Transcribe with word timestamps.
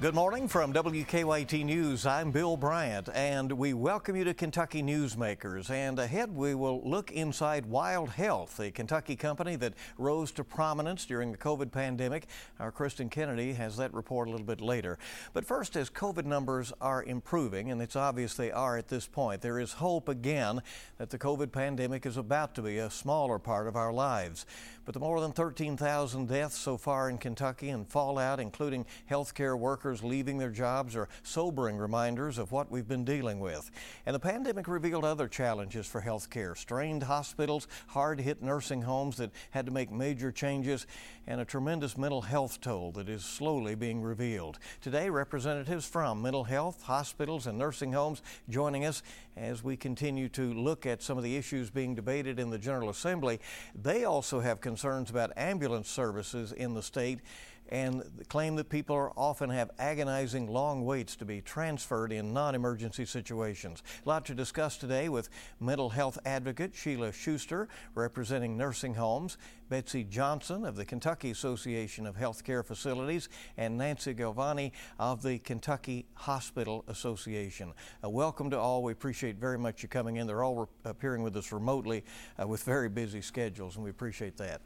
Good 0.00 0.14
morning 0.14 0.48
from 0.48 0.72
WKYT 0.72 1.62
News. 1.66 2.06
I'm 2.06 2.30
Bill 2.30 2.56
Bryant, 2.56 3.10
and 3.12 3.52
we 3.52 3.74
welcome 3.74 4.16
you 4.16 4.24
to 4.24 4.32
Kentucky 4.32 4.82
Newsmakers. 4.82 5.68
And 5.68 5.98
ahead, 5.98 6.34
we 6.34 6.54
will 6.54 6.80
look 6.88 7.12
inside 7.12 7.66
Wild 7.66 8.08
Health, 8.08 8.58
a 8.60 8.70
Kentucky 8.70 9.14
company 9.14 9.56
that 9.56 9.74
rose 9.98 10.32
to 10.32 10.42
prominence 10.42 11.04
during 11.04 11.32
the 11.32 11.36
COVID 11.36 11.70
pandemic. 11.70 12.28
Our 12.58 12.72
Kristen 12.72 13.10
Kennedy 13.10 13.52
has 13.52 13.76
that 13.76 13.92
report 13.92 14.28
a 14.28 14.30
little 14.30 14.46
bit 14.46 14.62
later. 14.62 14.98
But 15.34 15.44
first, 15.44 15.76
as 15.76 15.90
COVID 15.90 16.24
numbers 16.24 16.72
are 16.80 17.02
improving, 17.02 17.70
and 17.70 17.82
it's 17.82 17.94
obvious 17.94 18.32
they 18.32 18.50
are 18.50 18.78
at 18.78 18.88
this 18.88 19.06
point, 19.06 19.42
there 19.42 19.60
is 19.60 19.74
hope 19.74 20.08
again 20.08 20.62
that 20.96 21.10
the 21.10 21.18
COVID 21.18 21.52
pandemic 21.52 22.06
is 22.06 22.16
about 22.16 22.54
to 22.54 22.62
be 22.62 22.78
a 22.78 22.88
smaller 22.88 23.38
part 23.38 23.68
of 23.68 23.76
our 23.76 23.92
lives. 23.92 24.46
But 24.84 24.94
the 24.94 25.00
more 25.00 25.20
than 25.20 25.32
13,000 25.32 26.26
deaths 26.28 26.58
so 26.58 26.76
far 26.76 27.10
in 27.10 27.18
Kentucky 27.18 27.68
and 27.68 27.86
fallout, 27.86 28.40
including 28.40 28.86
healthcare 29.10 29.58
workers 29.58 30.02
leaving 30.02 30.38
their 30.38 30.50
jobs, 30.50 30.96
are 30.96 31.08
sobering 31.22 31.76
reminders 31.76 32.38
of 32.38 32.50
what 32.50 32.70
we've 32.70 32.88
been 32.88 33.04
dealing 33.04 33.40
with. 33.40 33.70
And 34.06 34.14
the 34.14 34.20
pandemic 34.20 34.66
revealed 34.66 35.04
other 35.04 35.28
challenges 35.28 35.86
for 35.86 36.00
healthcare 36.00 36.56
strained 36.56 37.02
hospitals, 37.02 37.68
hard 37.88 38.20
hit 38.20 38.42
nursing 38.42 38.82
homes 38.82 39.16
that 39.18 39.30
had 39.50 39.66
to 39.66 39.72
make 39.72 39.92
major 39.92 40.32
changes, 40.32 40.86
and 41.26 41.40
a 41.40 41.44
tremendous 41.44 41.96
mental 41.96 42.22
health 42.22 42.60
toll 42.60 42.90
that 42.92 43.08
is 43.08 43.24
slowly 43.24 43.74
being 43.74 44.02
revealed. 44.02 44.58
Today, 44.80 45.10
representatives 45.10 45.86
from 45.86 46.22
mental 46.22 46.44
health, 46.44 46.82
hospitals, 46.82 47.46
and 47.46 47.58
nursing 47.58 47.92
homes 47.92 48.22
joining 48.48 48.84
us 48.84 49.02
as 49.40 49.64
we 49.64 49.76
continue 49.76 50.28
to 50.28 50.52
look 50.52 50.84
at 50.84 51.02
some 51.02 51.16
of 51.16 51.24
the 51.24 51.36
issues 51.36 51.70
being 51.70 51.94
debated 51.94 52.38
in 52.38 52.50
the 52.50 52.58
General 52.58 52.90
Assembly. 52.90 53.40
They 53.74 54.04
also 54.04 54.40
have 54.40 54.60
concerns 54.60 55.08
about 55.08 55.32
ambulance 55.36 55.88
services 55.88 56.52
in 56.52 56.74
the 56.74 56.82
state 56.82 57.20
and 57.68 58.02
claim 58.28 58.56
that 58.56 58.68
people 58.68 58.96
are 58.96 59.12
often 59.16 59.48
have 59.50 59.70
agonizing 59.78 60.48
long 60.48 60.84
waits 60.84 61.14
to 61.16 61.24
be 61.24 61.40
transferred 61.40 62.12
in 62.12 62.32
non-emergency 62.32 63.04
situations. 63.04 63.82
A 64.04 64.08
lot 64.08 64.26
to 64.26 64.34
discuss 64.34 64.76
today 64.76 65.08
with 65.08 65.28
mental 65.60 65.90
health 65.90 66.18
advocate 66.24 66.74
Sheila 66.74 67.12
Schuster, 67.12 67.68
representing 67.94 68.56
nursing 68.56 68.94
homes, 68.94 69.38
Betsy 69.68 70.02
Johnson 70.02 70.64
of 70.64 70.74
the 70.74 70.84
Kentucky 70.84 71.30
Association 71.30 72.06
of 72.06 72.16
Healthcare 72.16 72.64
Facilities, 72.64 73.28
and 73.56 73.78
Nancy 73.78 74.14
Galvagni 74.14 74.72
of 74.98 75.22
the 75.22 75.38
Kentucky 75.38 76.06
Hospital 76.14 76.84
Association. 76.88 77.72
Uh, 78.02 78.10
welcome 78.10 78.50
to 78.50 78.58
all. 78.58 78.82
We 78.82 78.92
appreciate 78.92 79.36
very 79.36 79.58
much 79.58 79.84
you 79.84 79.88
coming 79.88 80.16
in. 80.16 80.26
They're 80.26 80.42
all 80.42 80.56
re- 80.56 80.66
appearing 80.84 81.22
with 81.22 81.36
us 81.36 81.52
remotely 81.52 82.04
uh, 82.40 82.48
with 82.48 82.64
very 82.64 82.88
busy 82.88 83.20
schedules, 83.20 83.76
and 83.76 83.84
we 83.84 83.90
appreciate 83.90 84.36
that. 84.38 84.60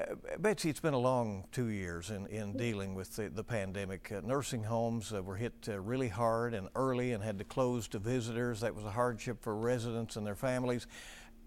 Uh, 0.00 0.14
Betsy, 0.38 0.70
it's 0.70 0.80
been 0.80 0.94
a 0.94 0.98
long 0.98 1.44
two 1.52 1.68
years 1.68 2.10
in, 2.10 2.26
in 2.26 2.56
dealing 2.56 2.94
with 2.94 3.16
the, 3.16 3.28
the 3.28 3.44
pandemic. 3.44 4.10
Uh, 4.12 4.20
nursing 4.24 4.62
homes 4.62 5.12
uh, 5.12 5.22
were 5.22 5.36
hit 5.36 5.52
uh, 5.68 5.80
really 5.80 6.08
hard 6.08 6.54
and 6.54 6.68
early 6.74 7.12
and 7.12 7.22
had 7.22 7.38
to 7.38 7.44
close 7.44 7.88
to 7.88 7.98
visitors. 7.98 8.60
That 8.60 8.74
was 8.74 8.84
a 8.84 8.90
hardship 8.90 9.42
for 9.42 9.56
residents 9.56 10.16
and 10.16 10.26
their 10.26 10.36
families. 10.36 10.86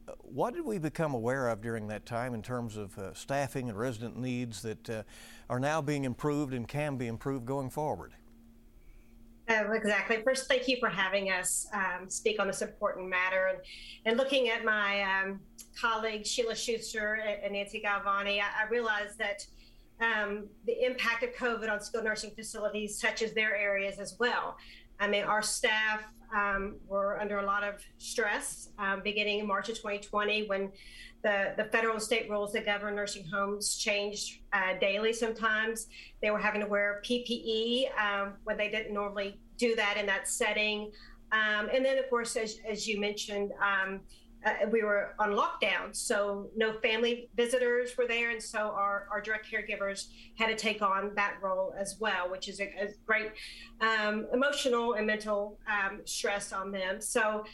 Uh, 0.08 0.12
what 0.20 0.54
did 0.54 0.66
we 0.66 0.78
become 0.78 1.14
aware 1.14 1.48
of 1.48 1.62
during 1.62 1.88
that 1.88 2.06
time 2.06 2.34
in 2.34 2.42
terms 2.42 2.78
of 2.78 2.98
staffing 3.14 3.70
and 3.70 3.78
resident 3.78 4.18
needs 4.18 4.62
that 4.62 5.06
are 5.50 5.60
now 5.60 5.82
being 5.82 6.04
improved 6.04 6.54
and 6.54 6.68
can 6.68 6.98
be 6.98 7.08
improved 7.08 7.46
going 7.46 7.70
forward? 7.70 8.14
Exactly. 9.48 10.22
First, 10.24 10.48
thank 10.48 10.68
you 10.68 10.78
for 10.80 10.90
having 10.90 11.32
us 11.32 11.68
um, 11.74 12.10
speak 12.10 12.40
on 12.40 12.48
this 12.48 12.62
important 12.62 13.10
matter. 13.10 13.48
And, 13.48 13.58
and 14.06 14.18
looking 14.18 14.50
at 14.50 14.64
my 14.64 15.02
um, 15.04 15.40
colleagues, 15.80 16.30
Sheila 16.30 16.56
Schuster 16.56 17.16
and 17.44 17.54
Nancy 17.54 17.82
Galvagni, 17.82 18.40
I, 18.40 18.66
I 18.66 18.70
realized 18.70 19.18
that 19.20 19.46
um, 20.00 20.48
the 20.66 20.86
impact 20.86 21.24
of 21.24 21.34
COVID 21.36 21.70
on 21.70 21.82
skilled 21.82 22.06
nursing 22.06 22.32
facilities 22.32 23.00
touches 23.00 23.34
their 23.34 23.56
areas 23.56 24.00
as 24.00 24.16
well. 24.20 24.58
I 25.00 25.08
mean, 25.08 25.24
our 25.24 25.42
staff 25.42 26.04
um, 26.34 26.76
were 26.88 27.20
under 27.20 27.40
a 27.40 27.46
lot 27.46 27.64
of 27.64 27.76
stress 27.98 28.70
um, 28.80 29.02
beginning 29.04 29.40
in 29.40 29.48
March 29.48 29.70
of 29.70 29.76
2020 29.76 30.48
when 30.48 30.72
the, 31.24 31.54
the 31.58 31.66
federal 31.66 31.94
and 31.94 32.04
state 32.04 32.30
rules 32.30 32.52
that 32.54 32.66
govern 32.66 32.96
nursing 32.96 33.26
homes 33.26 33.78
changed 33.78 34.40
uh, 34.52 34.78
daily 34.80 35.14
sometimes. 35.14 35.88
They 36.22 36.32
were 36.32 36.40
having 36.40 36.62
to 36.62 36.68
wear 36.68 37.02
PPE 37.06 37.86
um, 37.98 38.34
when 38.44 38.58
they 38.58 38.70
didn't 38.70 38.94
normally 38.94 39.40
do 39.58 39.76
that 39.76 39.98
in 39.98 40.06
that 40.08 40.28
setting. 40.28 40.92
Um, 41.32 41.70
and 41.74 41.84
then, 41.84 41.98
of 41.98 42.10
course, 42.10 42.36
as, 42.36 42.60
as 42.70 42.88
you 42.88 43.00
mentioned, 43.00 43.52
um, 43.62 44.02
uh, 44.46 44.54
we 44.72 44.84
were 44.84 45.16
on 45.20 45.32
lockdown, 45.32 45.96
so 45.96 46.50
no 46.56 46.74
family 46.80 47.30
visitors 47.36 47.98
were 47.98 48.08
there, 48.08 48.32
and 48.32 48.42
so 48.42 48.60
our, 48.60 49.08
our 49.12 49.22
direct 49.22 49.50
caregivers 49.50 50.08
had 50.36 50.48
to 50.48 50.56
take 50.56 50.82
on 50.82 51.14
that 51.16 51.36
role 51.42 51.74
as 51.78 51.98
well, 52.00 52.30
which 52.30 52.48
is 52.48 52.60
a, 52.60 52.66
a 52.80 52.88
great 53.06 53.32
um, 53.82 54.28
emotional 54.34 54.94
and 54.94 55.08
mental 55.08 55.58
um, 55.68 56.02
stress 56.06 56.52
on 56.52 56.72
them. 56.72 57.00
So, 57.00 57.46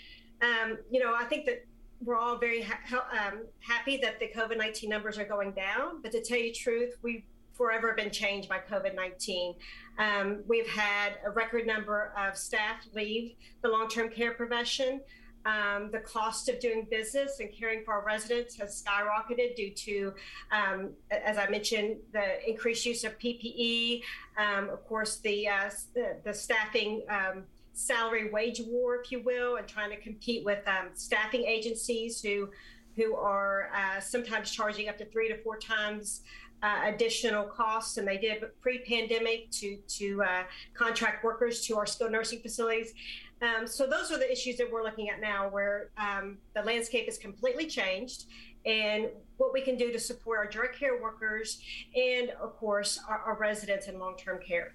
um, 0.42 0.78
you 0.90 1.00
know, 1.00 1.14
I 1.14 1.26
think 1.26 1.46
that 1.46 1.66
we're 2.02 2.18
all 2.18 2.38
very 2.38 2.62
ha- 2.62 3.08
um, 3.12 3.46
happy 3.60 3.98
that 3.98 4.20
the 4.20 4.28
COVID 4.36 4.58
19 4.58 4.90
numbers 4.90 5.18
are 5.18 5.26
going 5.26 5.52
down, 5.52 6.02
but 6.02 6.12
to 6.12 6.22
tell 6.22 6.38
you 6.38 6.46
the 6.46 6.54
truth, 6.54 6.98
we've 7.04 7.24
forever 7.60 7.94
been 7.94 8.10
changed 8.10 8.48
by 8.48 8.58
COVID 8.58 8.96
19. 8.96 9.54
Um, 10.00 10.44
we've 10.48 10.68
had 10.68 11.16
a 11.26 11.30
record 11.30 11.68
number 11.68 12.14
of 12.18 12.38
staff 12.38 12.88
leave 12.96 13.34
the 13.62 13.68
long 13.68 13.90
term 13.90 14.10
care 14.10 14.34
profession. 14.34 15.02
Um, 15.46 15.90
the 15.92 16.00
cost 16.00 16.50
of 16.50 16.60
doing 16.60 16.86
business 16.92 17.40
and 17.40 17.50
caring 17.52 17.84
for 17.84 17.94
our 17.94 18.06
residents 18.06 18.56
has 18.60 18.84
skyrocketed 18.84 19.56
due 19.56 19.72
to, 19.72 20.14
um, 20.52 20.90
as 21.10 21.38
I 21.38 21.50
mentioned, 21.50 21.98
the 22.12 22.48
increased 22.48 22.86
use 22.86 23.04
of 23.04 23.18
PPE. 23.20 24.04
Um, 24.38 24.70
of 24.70 24.86
course, 24.86 25.18
the, 25.18 25.48
uh, 25.48 25.70
the, 25.94 26.18
the 26.24 26.34
staffing 26.34 27.04
um, 27.10 27.44
salary 27.74 28.30
wage 28.30 28.62
war, 28.68 29.02
if 29.02 29.12
you 29.12 29.22
will, 29.24 29.56
and 29.56 29.68
trying 29.68 29.90
to 29.92 29.98
compete 29.98 30.44
with 30.44 30.68
um, 30.68 30.90
staffing 30.94 31.44
agencies 31.46 32.22
who 32.22 32.50
who 32.96 33.16
are 33.16 33.70
uh, 33.74 34.00
sometimes 34.02 34.52
charging 34.52 34.90
up 34.90 34.98
to 34.98 35.06
three 35.06 35.30
to 35.30 35.38
four 35.42 35.58
times 35.58 36.22
uh, 36.62 36.82
additional 36.84 37.46
costs 37.46 37.96
than 37.96 38.04
they 38.04 38.18
did 38.18 38.44
pre-pandemic 38.62 39.50
to 39.52 39.78
to 39.88 40.22
uh, 40.24 40.44
contract 40.74 41.24
workers 41.24 41.62
to 41.66 41.78
our 41.78 41.86
skilled 41.86 42.12
nursing 42.12 42.42
facilities. 42.42 42.94
Um, 43.42 43.66
so 43.68 43.88
those 43.88 44.12
are 44.12 44.18
the 44.18 44.30
issues 44.30 44.58
that 44.58 44.70
we're 44.72 44.84
looking 44.84 45.10
at 45.10 45.22
now, 45.22 45.50
where 45.50 45.90
um, 45.98 46.38
the 46.56 46.62
landscape 46.62 47.08
is 47.08 47.18
completely 47.18 47.68
changed, 47.68 48.26
and 48.66 49.08
what 49.38 49.54
we 49.54 49.62
can 49.62 49.78
do 49.78 49.92
to 49.92 50.00
support 50.00 50.40
our 50.40 50.48
direct 50.48 50.78
care 50.78 51.02
workers 51.02 51.62
and, 51.96 52.32
of 52.32 52.58
course, 52.58 53.00
our, 53.08 53.20
our 53.20 53.38
residents 53.38 53.88
in 53.88 53.98
long-term 53.98 54.40
care. 54.46 54.74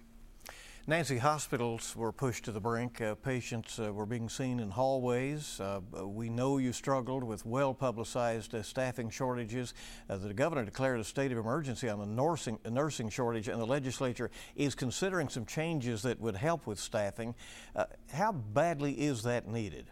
Nancy, 0.86 1.16
hospitals 1.16 1.96
were 1.96 2.12
pushed 2.12 2.44
to 2.44 2.52
the 2.52 2.60
brink. 2.60 3.00
Uh, 3.00 3.14
patients 3.14 3.78
uh, 3.78 3.90
were 3.90 4.04
being 4.04 4.28
seen 4.28 4.60
in 4.60 4.68
hallways. 4.68 5.58
Uh, 5.58 5.80
we 6.04 6.28
know 6.28 6.58
you 6.58 6.74
struggled 6.74 7.24
with 7.24 7.46
well 7.46 7.72
publicized 7.72 8.54
uh, 8.54 8.62
staffing 8.62 9.08
shortages. 9.08 9.72
Uh, 10.10 10.18
the 10.18 10.34
governor 10.34 10.62
declared 10.62 11.00
a 11.00 11.04
state 11.04 11.32
of 11.32 11.38
emergency 11.38 11.88
on 11.88 11.98
the 11.98 12.04
nursing, 12.04 12.58
nursing 12.70 13.08
shortage, 13.08 13.48
and 13.48 13.58
the 13.58 13.66
legislature 13.66 14.30
is 14.56 14.74
considering 14.74 15.30
some 15.30 15.46
changes 15.46 16.02
that 16.02 16.20
would 16.20 16.36
help 16.36 16.66
with 16.66 16.78
staffing. 16.78 17.34
Uh, 17.74 17.86
how 18.12 18.32
badly 18.32 18.92
is 18.92 19.22
that 19.22 19.48
needed? 19.48 19.86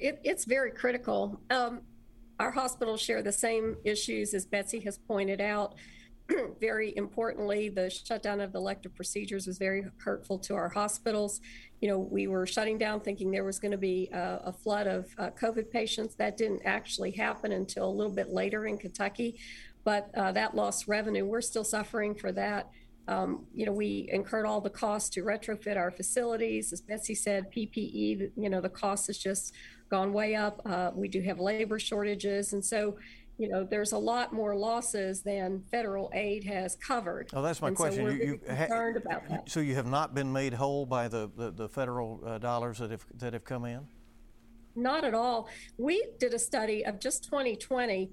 It, 0.00 0.22
it's 0.24 0.46
very 0.46 0.70
critical. 0.70 1.38
Um, 1.50 1.82
our 2.40 2.50
hospitals 2.50 3.02
share 3.02 3.22
the 3.22 3.32
same 3.32 3.76
issues 3.84 4.32
as 4.32 4.46
Betsy 4.46 4.80
has 4.80 4.96
pointed 4.96 5.42
out. 5.42 5.74
very 6.60 6.94
importantly, 6.96 7.68
the 7.68 7.88
shutdown 7.88 8.40
of 8.40 8.52
the 8.52 8.58
elective 8.58 8.94
procedures 8.94 9.46
was 9.46 9.58
very 9.58 9.84
hurtful 9.98 10.38
to 10.38 10.54
our 10.54 10.68
hospitals. 10.68 11.40
You 11.80 11.88
know, 11.88 11.98
we 11.98 12.26
were 12.26 12.46
shutting 12.46 12.78
down 12.78 13.00
thinking 13.00 13.30
there 13.30 13.44
was 13.44 13.58
going 13.58 13.72
to 13.72 13.78
be 13.78 14.08
a, 14.12 14.40
a 14.46 14.52
flood 14.52 14.86
of 14.86 15.06
uh, 15.18 15.30
COVID 15.30 15.70
patients. 15.70 16.14
That 16.16 16.36
didn't 16.36 16.62
actually 16.64 17.12
happen 17.12 17.52
until 17.52 17.88
a 17.88 17.90
little 17.90 18.12
bit 18.12 18.30
later 18.30 18.66
in 18.66 18.78
Kentucky, 18.78 19.38
but 19.84 20.10
uh, 20.14 20.32
that 20.32 20.54
lost 20.54 20.86
revenue. 20.86 21.24
We're 21.24 21.40
still 21.40 21.64
suffering 21.64 22.14
for 22.14 22.32
that. 22.32 22.70
Um, 23.06 23.46
you 23.54 23.64
know, 23.64 23.72
we 23.72 24.10
incurred 24.12 24.44
all 24.44 24.60
the 24.60 24.68
costs 24.68 25.08
to 25.10 25.22
retrofit 25.22 25.78
our 25.78 25.90
facilities. 25.90 26.74
As 26.74 26.82
Betsy 26.82 27.14
said, 27.14 27.50
PPE, 27.50 28.32
you 28.36 28.50
know, 28.50 28.60
the 28.60 28.68
cost 28.68 29.06
has 29.06 29.16
just 29.16 29.54
gone 29.88 30.12
way 30.12 30.34
up. 30.34 30.60
Uh, 30.66 30.90
we 30.94 31.08
do 31.08 31.22
have 31.22 31.40
labor 31.40 31.78
shortages. 31.78 32.52
And 32.52 32.62
so, 32.62 32.98
you 33.38 33.48
know, 33.48 33.64
there's 33.64 33.92
a 33.92 33.98
lot 33.98 34.32
more 34.32 34.54
losses 34.56 35.22
than 35.22 35.62
federal 35.70 36.10
aid 36.12 36.42
has 36.44 36.74
covered. 36.74 37.30
Oh, 37.32 37.40
that's 37.40 37.62
my 37.62 37.68
and 37.68 37.76
question. 37.76 37.98
So 37.98 38.04
we're 38.04 38.16
you, 38.16 38.32
you 38.32 38.38
concerned 38.38 38.96
about 38.96 39.28
that. 39.28 39.48
So 39.48 39.60
you 39.60 39.76
have 39.76 39.86
not 39.86 40.12
been 40.12 40.32
made 40.32 40.52
whole 40.52 40.84
by 40.84 41.06
the, 41.06 41.30
the, 41.36 41.52
the 41.52 41.68
federal 41.68 42.20
uh, 42.26 42.38
dollars 42.38 42.78
that 42.78 42.90
have 42.90 43.06
that 43.18 43.32
have 43.32 43.44
come 43.44 43.64
in? 43.64 43.86
Not 44.74 45.04
at 45.04 45.14
all. 45.14 45.48
We 45.76 46.04
did 46.18 46.34
a 46.34 46.38
study 46.38 46.84
of 46.84 46.98
just 46.98 47.24
2020 47.24 48.10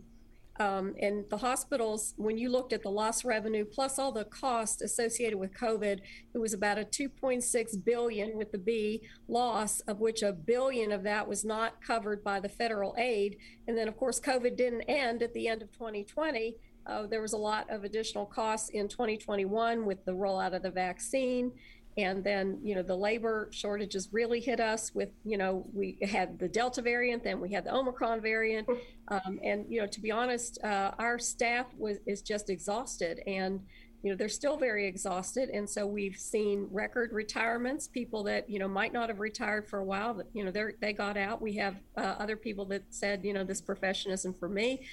um, 0.58 0.96
and 1.02 1.26
the 1.30 1.38
hospitals, 1.38 2.14
when 2.16 2.38
you 2.38 2.50
looked 2.50 2.72
at 2.72 2.82
the 2.82 2.90
lost 2.90 3.26
revenue 3.26 3.66
plus 3.66 4.00
all 4.00 4.14
the 4.14 4.24
cost 4.24 4.82
associated 4.82 5.38
with 5.38 5.54
COVID, 5.54 6.00
it 6.34 6.38
was 6.38 6.54
about 6.54 6.78
a 6.78 6.86
2.6 6.86 7.84
billion 7.84 8.38
with 8.38 8.52
the 8.54 8.58
B 8.58 9.02
loss, 9.28 9.82
of 9.82 10.00
which 10.00 10.24
a 10.24 10.32
billion 10.32 10.94
of 10.94 11.04
that 11.04 11.28
was 11.28 11.44
not 11.44 11.82
covered 11.82 12.24
by 12.24 12.40
the 12.40 12.48
federal 12.48 12.96
aid. 12.98 13.38
And 13.68 13.78
then, 13.78 13.90
of 13.90 13.98
course, 13.98 14.20
COVID 14.20 14.56
didn't 14.56 14.84
end 14.84 15.22
at 15.22 15.34
the 15.34 15.50
end 15.50 15.62
of 15.62 15.72
2020. 15.74 16.56
uh, 16.88 17.08
there 17.08 17.22
was 17.22 17.34
a 17.34 17.38
lot 17.38 17.70
of 17.70 17.84
additional 17.84 18.26
costs 18.26 18.70
in 18.70 18.88
2021 18.88 19.86
with 19.86 20.06
the 20.06 20.12
rollout 20.12 20.56
of 20.56 20.62
the 20.62 20.72
vaccine. 20.72 21.52
And 21.98 22.24
then, 22.24 22.60
you 22.62 22.76
know, 22.76 22.82
the 22.82 22.96
labor 22.96 23.50
shortages 23.52 24.10
really 24.12 24.42
hit 24.42 24.60
us 24.60 24.94
with, 24.94 25.10
you 25.24 25.38
know, 25.38 25.66
we 25.74 25.98
had 26.02 26.38
the 26.40 26.50
Delta 26.50 26.82
variant, 26.82 27.24
then 27.24 27.40
we 27.40 27.54
had 27.54 27.64
the 27.64 27.74
Omicron 27.74 28.22
variant. 28.22 28.68
Um, 29.08 29.40
and, 29.44 29.68
you 29.70 29.80
know, 29.80 29.86
to 29.86 30.02
be 30.02 30.12
honest, 30.12 30.58
uh, 30.64 30.90
our 30.98 31.20
staff 31.20 31.68
was 31.78 31.98
is 32.08 32.24
just 32.24 32.50
exhausted 32.50 33.22
and, 33.28 33.60
you 34.02 34.10
know, 34.10 34.18
they're 34.18 34.30
still 34.30 34.58
very 34.58 34.88
exhausted. 34.88 35.50
And 35.50 35.70
so 35.70 35.86
we've 35.86 36.16
seen 36.16 36.68
record 36.72 37.14
retirements, 37.14 37.88
people 37.88 38.24
that, 38.24 38.50
you 38.50 38.58
know, 38.58 38.68
might 38.68 38.94
not 38.94 39.10
have 39.10 39.20
retired 39.20 39.70
for 39.70 39.78
a 39.78 39.84
while, 39.84 40.16
but, 40.16 40.26
you 40.34 40.44
know, 40.44 40.50
they 40.50 40.64
they 40.82 40.92
got 40.92 41.18
out. 41.18 41.40
We 41.40 41.56
have 41.58 41.76
uh, 41.96 42.16
other 42.18 42.36
people 42.36 42.66
that 42.66 42.86
said, 42.90 43.24
you 43.24 43.32
know, 43.32 43.44
this 43.44 43.62
profession 43.62 44.12
isn't 44.12 44.40
for 44.40 44.50
me. 44.50 44.88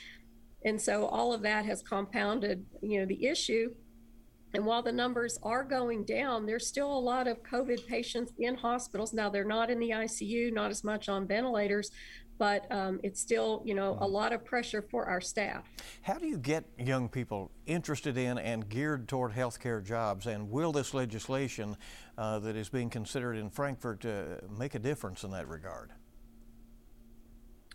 And 0.64 0.80
so 0.80 1.06
all 1.06 1.32
of 1.32 1.40
that 1.42 1.64
has 1.64 1.82
compounded, 1.82 2.66
you 2.82 3.00
know, 3.00 3.06
the 3.06 3.26
issue. 3.26 3.74
And 4.54 4.66
while 4.66 4.82
the 4.82 4.92
numbers 4.92 5.38
are 5.42 5.64
going 5.64 6.04
down, 6.04 6.44
there's 6.44 6.66
still 6.66 6.92
a 6.92 6.98
lot 6.98 7.26
of 7.26 7.42
COVID 7.42 7.86
patients 7.86 8.32
in 8.38 8.54
hospitals. 8.54 9.12
Now 9.12 9.30
they're 9.30 9.44
not 9.44 9.70
in 9.70 9.78
the 9.78 9.90
ICU, 9.90 10.52
not 10.52 10.70
as 10.70 10.84
much 10.84 11.08
on 11.08 11.26
ventilators, 11.26 11.90
but 12.38 12.70
um, 12.70 13.00
it's 13.02 13.20
still, 13.20 13.62
you 13.64 13.74
know, 13.74 13.96
a 14.00 14.06
lot 14.06 14.32
of 14.32 14.44
pressure 14.44 14.82
for 14.82 15.06
our 15.06 15.20
staff. 15.20 15.64
How 16.02 16.14
do 16.14 16.26
you 16.26 16.36
get 16.36 16.64
young 16.78 17.08
people 17.08 17.50
interested 17.66 18.18
in 18.18 18.36
and 18.38 18.68
geared 18.68 19.08
toward 19.08 19.32
healthcare 19.32 19.82
jobs? 19.82 20.26
And 20.26 20.50
will 20.50 20.72
this 20.72 20.92
legislation 20.92 21.76
uh, 22.18 22.38
that 22.40 22.56
is 22.56 22.68
being 22.68 22.90
considered 22.90 23.36
in 23.36 23.48
Frankfort 23.48 24.04
uh, 24.04 24.38
make 24.58 24.74
a 24.74 24.78
difference 24.78 25.24
in 25.24 25.30
that 25.30 25.48
regard? 25.48 25.92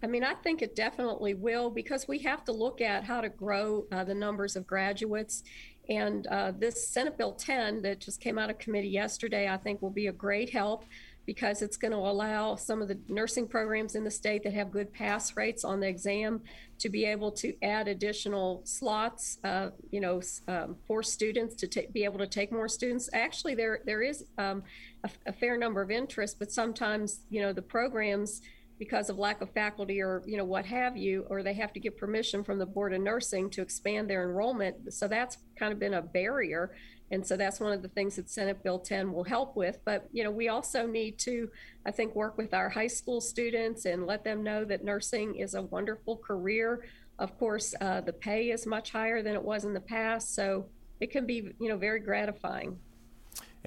I 0.03 0.07
mean, 0.07 0.24
I 0.24 0.35
think 0.35 0.62
it 0.62 0.75
definitely 0.75 1.33
will 1.33 1.71
because 1.71 2.07
we 2.07 2.19
have 2.19 2.44
to 2.45 2.51
look 2.51 2.81
at 2.81 3.03
how 3.03 3.21
to 3.21 3.29
grow 3.29 3.85
uh, 3.91 4.03
the 4.03 4.13
numbers 4.13 4.56
of 4.56 4.68
graduates. 4.68 5.44
And 5.89 6.28
uh, 6.28 6.51
this 6.57 6.88
Senate 6.88 7.18
Bill 7.18 7.34
10 7.34 7.81
that 7.84 8.00
just 8.00 8.19
came 8.19 8.38
out 8.38 8.50
of 8.50 8.57
committee 8.60 8.89
yesterday, 8.89 9.50
I 9.50 9.57
think 9.57 9.81
will 9.81 9.89
be 9.89 10.07
a 10.07 10.12
great 10.12 10.50
help 10.50 10.86
because 11.28 11.62
it's 11.62 11.75
going 11.75 11.92
to 11.92 11.98
allow 11.98 12.56
some 12.56 12.81
of 12.81 12.88
the 12.88 12.98
nursing 13.10 13.48
programs 13.48 13.95
in 13.95 14.04
the 14.04 14.10
state 14.10 14.44
that 14.44 14.54
have 14.54 14.72
good 14.72 14.92
pass 14.94 15.36
rates 15.36 15.66
on 15.66 15.81
the 15.81 15.88
exam 15.88 16.42
to 16.80 16.89
be 16.89 17.04
able 17.04 17.31
to 17.34 17.54
add 17.62 17.89
additional 17.89 18.62
slots, 18.63 19.38
uh, 19.44 19.69
you 19.92 20.00
know, 20.00 20.22
um, 20.48 20.78
for 20.88 21.04
students 21.04 21.54
to 21.56 21.68
t- 21.68 21.88
be 21.92 22.06
able 22.06 22.18
to 22.18 22.28
take 22.28 22.50
more 22.51 22.69
students. 22.69 23.10
Actually, 23.12 23.56
there 23.56 23.81
there 23.86 24.01
is 24.01 24.24
um, 24.38 24.63
a, 25.04 25.10
a 25.25 25.34
fair 25.34 25.57
number 25.57 25.81
of 25.81 25.92
interest, 25.92 26.39
but 26.39 26.50
sometimes, 26.50 27.19
you 27.30 27.42
know, 27.42 27.51
the 27.51 27.62
programs 27.62 28.42
because 28.79 29.09
of 29.09 29.18
lack 29.18 29.41
of 29.41 29.51
faculty 29.51 30.01
or 30.01 30.21
you 30.25 30.38
know 30.38 30.45
what 30.45 30.65
have 30.65 30.95
you 30.95 31.25
or 31.29 31.41
they 31.41 31.53
have 31.53 31.74
to 31.74 31.79
get 31.79 31.97
permission 31.97 32.44
from 32.44 32.59
the 32.59 32.65
board 32.65 32.94
of 32.94 33.01
nursing 33.01 33.50
to 33.51 33.62
expand 33.62 34.09
their 34.09 34.24
enrollment. 34.24 34.94
So 34.94 35.07
that's 35.07 35.38
kind 35.57 35.74
of 35.74 35.79
been 35.79 35.95
a 35.95 36.01
barrier. 36.01 36.75
And 37.09 37.25
so 37.25 37.38
that's 37.38 37.59
one 37.59 37.71
of 37.71 37.81
the 37.81 37.88
things 37.88 38.18
that 38.18 38.29
senate 38.29 38.62
bill 38.63 38.79
10 38.79 39.12
will 39.13 39.24
help 39.24 39.56
with. 39.56 39.79
But 39.85 40.07
you 40.12 40.24
know 40.24 40.31
we 40.31 40.50
also 40.50 40.85
need 40.85 41.18
to 41.19 41.50
i 41.85 41.91
think 41.91 42.15
work 42.15 42.38
with 42.38 42.53
our 42.53 42.69
high 42.69 42.88
school 42.88 43.21
students 43.21 43.85
and 43.85 44.06
let 44.06 44.24
them 44.24 44.44
know 44.44 44.63
that 44.65 44.83
nursing 44.83 45.35
is 45.35 45.53
a 45.56 45.62
wonderful 45.62 46.18
career. 46.18 46.85
Of 47.19 47.38
course 47.39 47.74
uh, 47.81 48.01
the 48.01 48.13
pay 48.13 48.51
is 48.51 48.65
much 48.68 48.91
higher 48.91 49.24
than 49.24 49.33
it 49.33 49.44
was 49.44 49.65
in 49.65 49.74
the 49.74 49.81
past. 49.81 50.35
So 50.35 50.68
it 51.00 51.12
can 51.12 51.25
be 51.25 51.53
you 51.59 51.69
know 51.69 51.77
very 51.77 52.00
gratifying 52.00 52.77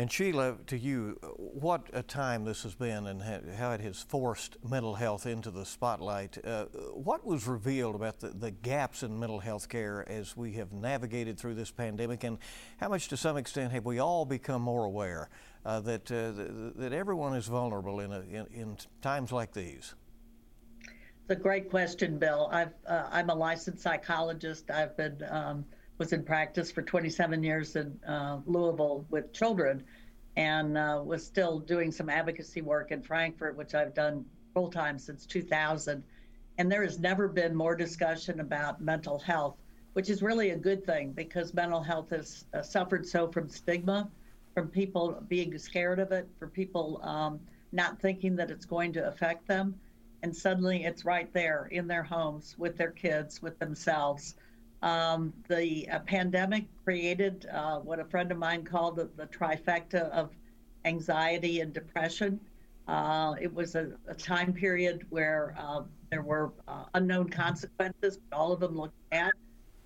and 0.01 0.11
Sheila, 0.11 0.57
to 0.69 0.79
you, 0.79 1.19
what 1.37 1.91
a 1.93 2.03
time 2.03 2.47
this 2.47 2.63
has 2.63 2.75
been 2.75 3.07
and 3.07 3.21
how 3.21 3.73
it 3.73 3.83
has 3.83 4.01
forced 4.01 4.57
mental 4.67 4.95
health 4.95 5.27
into 5.27 5.51
the 5.51 5.67
spotlight. 5.67 6.43
Uh, 6.43 6.65
what 6.95 7.27
was 7.27 7.47
revealed 7.47 7.97
about 7.97 8.19
the, 8.19 8.29
the, 8.29 8.51
gaps 8.51 9.03
in 9.03 9.21
mental 9.21 9.41
health 9.41 9.69
care 9.69 10.09
as 10.09 10.35
we 10.35 10.53
have 10.53 10.73
navigated 10.73 11.39
through 11.39 11.55
this 11.55 11.71
pandemic, 11.71 12.25
and 12.25 12.39
how 12.79 12.89
much, 12.89 13.09
to 13.09 13.17
some 13.19 13.37
extent, 13.37 13.73
have 13.73 13.85
we 13.85 13.99
all 13.99 14.25
become 14.25 14.63
more 14.63 14.87
aware 14.87 15.29
uh, 15.67 15.81
that, 15.81 16.11
uh, 16.11 16.81
that 16.81 16.95
everyone 16.95 17.37
is 17.37 17.47
vulnerable 17.47 18.01
in, 18.01 18.11
a, 18.11 18.21
in, 18.21 18.47
in, 18.55 18.77
times 19.03 19.33
like 19.33 19.53
these? 19.53 19.95
It's 20.81 21.29
a 21.29 21.37
great 21.37 21.69
question, 21.69 22.19
Bill. 22.19 22.49
i 22.51 22.63
am 22.63 22.71
uh, 22.87 23.35
a 23.35 23.37
licensed 23.37 23.83
psychologist. 23.83 24.71
I've 24.71 24.97
been 24.97 25.23
um, 25.29 25.67
was 26.01 26.15
in 26.15 26.25
practice 26.25 26.73
for 26.73 26.81
27 26.81 27.45
years 27.45 27.77
in 27.77 28.01
uh, 28.09 28.39
Louisville 28.47 29.05
with 29.11 29.35
children 29.35 29.85
and 30.35 30.79
uh, 30.79 31.03
was 31.05 31.23
still 31.23 31.59
doing 31.59 31.93
some 31.93 32.09
advocacy 32.09 32.63
work 32.63 32.91
in 32.91 33.03
Frankfort, 33.03 33.55
which 33.55 33.75
I've 33.75 33.93
done 33.93 34.25
full 34.55 34.71
time 34.71 34.99
since 34.99 35.27
2000. 35.27 36.03
And 36.57 36.73
there 36.73 36.83
has 36.83 36.99
never 36.99 37.29
been 37.29 37.55
more 37.55 37.77
discussion 37.77 38.41
about 38.41 38.81
mental 38.81 39.19
health, 39.19 39.57
which 39.93 40.09
is 40.09 40.23
really 40.23 40.51
a 40.51 40.57
good 40.57 40.87
thing 40.87 41.13
because 41.13 41.53
mental 41.53 41.83
health 41.83 42.09
has 42.09 42.47
uh, 42.55 42.63
suffered 42.63 43.07
so 43.07 43.31
from 43.31 43.51
stigma, 43.51 44.09
from 44.55 44.69
people 44.69 45.23
being 45.29 45.59
scared 45.59 45.99
of 45.99 46.13
it, 46.13 46.27
for 46.39 46.49
people 46.49 46.99
um, 47.03 47.39
not 47.73 48.01
thinking 48.01 48.37
that 48.37 48.51
it's 48.51 48.65
going 48.65 48.95
to 48.95 49.07
affect 49.07 49.47
them. 49.47 49.75
And 50.23 50.35
suddenly 50.35 50.85
it's 50.85 51.05
right 51.05 51.31
there 51.35 51.69
in 51.71 51.87
their 51.87 52.03
homes 52.03 52.55
with 52.57 52.79
their 52.79 52.91
kids, 52.91 53.43
with 53.43 53.59
themselves. 53.59 54.37
Um, 54.83 55.33
the 55.49 55.89
uh, 55.91 55.99
pandemic 56.01 56.65
created 56.85 57.47
uh, 57.53 57.81
what 57.81 58.01
a 58.01 58.05
friend 58.05 58.33
of 58.33 58.39
mine 58.39 58.65
called 58.65 58.97
the, 58.97 59.11
the 59.17 59.27
trifecta 59.27 60.11
of 60.11 60.31
anxiety 60.85 61.61
and 61.61 61.73
depression. 61.73 62.41
Uh, 62.89 63.35
it 63.41 63.53
was 63.53 63.75
a, 63.75 63.93
a, 64.09 64.15
time 64.15 64.53
period 64.53 65.07
where 65.11 65.55
um, 65.59 65.89
there 66.11 66.23
were 66.23 66.51
uh, 66.67 66.85
unknown 66.95 67.29
consequences, 67.29 68.19
but 68.19 68.37
all 68.37 68.53
of 68.53 68.61
them 68.61 68.77
looked 68.77 68.97
bad. 69.11 69.33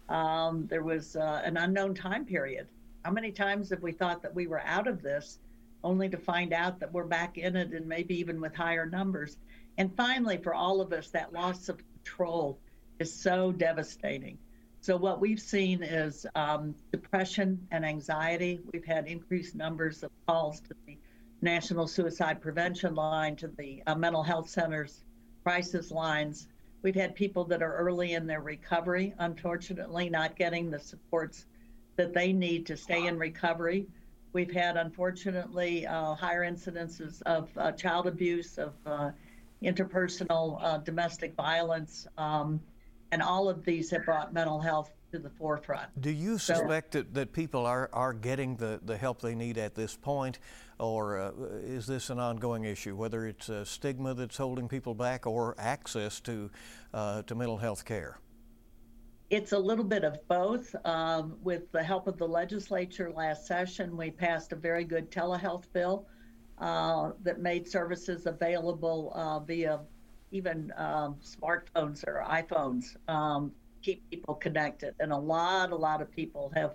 Um, 0.08 0.67
there 0.69 0.82
was 0.82 1.17
uh, 1.17 1.43
an 1.44 1.56
unknown 1.56 1.94
time 1.94 2.25
period. 2.25 2.69
How 3.05 3.11
many 3.11 3.32
times 3.32 3.70
have 3.70 3.82
we 3.82 3.93
thought 3.93 4.23
that 4.23 4.35
we 4.35 4.46
were 4.46 4.61
out 4.61 4.87
of 4.87 5.02
this, 5.02 5.38
only 5.82 6.08
to 6.08 6.17
find 6.17 6.52
out 6.52 6.79
that 6.81 6.93
we're 6.93 7.05
back 7.05 7.37
in 7.37 7.56
it 7.56 7.73
and 7.73 7.87
maybe 7.87 8.19
even 8.19 8.41
with 8.41 8.55
higher 8.55 8.87
numbers? 8.87 9.38
And 9.76 9.94
finally, 9.96 10.38
for 10.38 10.55
all 10.55 10.81
of 10.81 10.93
us, 10.93 11.11
that 11.11 11.32
loss 11.32 11.69
of 11.69 11.79
control 12.05 12.58
is 13.00 13.12
so 13.12 13.52
devastating. 13.52 14.38
So 14.84 14.98
what 14.98 15.19
we've 15.19 15.40
seen 15.40 15.82
is 15.82 16.26
um, 16.34 16.75
depression 16.92 17.66
and 17.70 17.86
anxiety. 17.86 18.60
We've 18.70 18.84
had 18.84 19.06
increased 19.06 19.54
numbers 19.54 20.02
of 20.02 20.10
calls 20.26 20.60
to 20.60 20.75
the 20.86 20.98
National 21.40 21.86
Suicide 21.86 22.42
Prevention 22.42 22.94
Line, 22.94 23.34
to 23.36 23.48
the 23.48 23.82
uh, 23.86 23.94
mental 23.94 24.22
health 24.22 24.50
centers 24.50 25.04
crisis 25.42 25.91
lines. 25.91 26.48
We've 26.82 26.94
had 26.94 27.14
people 27.14 27.46
that 27.46 27.62
are 27.62 27.74
early 27.76 28.12
in 28.12 28.26
their 28.26 28.43
recovery, 28.43 29.14
unfortunately, 29.20 30.10
not 30.10 30.36
getting 30.36 30.70
the 30.70 30.81
supports 30.81 31.46
that 31.96 32.12
they 32.12 32.34
need 32.34 32.67
to 32.67 32.76
stay 32.76 33.06
in 33.06 33.19
recovery. 33.19 33.86
We've 34.34 34.53
had, 34.53 34.76
unfortunately, 34.76 35.86
uh, 35.86 36.14
higher 36.14 36.43
incidences 36.43 37.22
of 37.22 37.48
uh, 37.56 37.72
child 37.72 38.06
abuse, 38.06 38.58
of 38.58 38.74
uh, 38.84 39.12
interpersonal 39.62 40.62
uh, 40.62 40.76
domestic 40.76 41.34
violence. 41.36 42.06
Um, 42.19 42.60
and 43.13 43.23
all 43.23 43.49
of 43.49 43.65
these 43.65 43.91
have 43.91 44.05
brought 44.05 44.32
mental 44.32 44.61
health 44.61 44.91
to 45.13 45.19
the 45.19 45.31
forefront. 45.31 45.89
Do 46.01 46.11
you 46.11 46.39
suspect 46.39 46.93
so, 46.94 46.99
that, 46.99 47.15
that 47.15 47.32
people 47.32 47.67
are, 47.67 47.89
are 47.93 48.13
getting 48.13 48.56
the, 48.56 48.81
the 48.84 48.96
help 48.96 49.20
they 49.23 49.34
need 49.34 49.58
at 49.58 49.75
this 49.75 49.96
point, 49.96 50.41
or 50.79 51.19
uh, 51.20 51.31
is 51.63 51.87
this 51.87 52.11
an 52.11 52.19
ongoing 52.19 52.65
issue, 52.65 52.96
whether 52.96 53.27
it's 53.27 53.49
a 53.49 53.65
stigma 53.65 54.15
that's 54.15 54.37
holding 54.37 54.69
people 54.69 54.94
back 54.94 55.27
or 55.27 55.55
access 55.58 56.20
to, 56.20 56.51
uh, 56.93 57.23
to 57.23 57.34
mental 57.34 57.58
health 57.58 57.84
care? 57.84 58.19
It's 59.31 59.53
a 59.53 59.58
little 59.58 59.84
bit 59.84 60.05
of 60.05 60.19
both. 60.29 60.75
Um, 60.84 61.37
with 61.43 61.70
the 61.73 61.82
help 61.82 62.06
of 62.06 62.19
the 62.19 62.29
legislature 62.29 63.11
last 63.11 63.46
session, 63.46 63.96
we 63.96 64.11
passed 64.11 64.53
a 64.53 64.56
very 64.56 64.84
good 64.84 65.11
telehealth 65.11 65.65
bill 65.73 66.06
uh, 66.58 67.13
that 67.23 67.41
made 67.41 67.67
services 67.67 68.27
available 68.27 69.13
uh, 69.15 69.41
via 69.41 69.81
even 70.34 70.72
um, 70.76 71.17
smartphones 71.22 72.05
or 72.06 72.24
iPhones 72.29 72.96
um, 73.08 73.53
keep 73.82 74.03
people 74.10 74.34
connected. 74.34 74.94
And 74.98 75.12
a 75.12 75.17
lot, 75.17 75.70
a 75.70 75.76
lot 75.76 76.03
of 76.03 76.10
people 76.10 76.53
have 76.56 76.74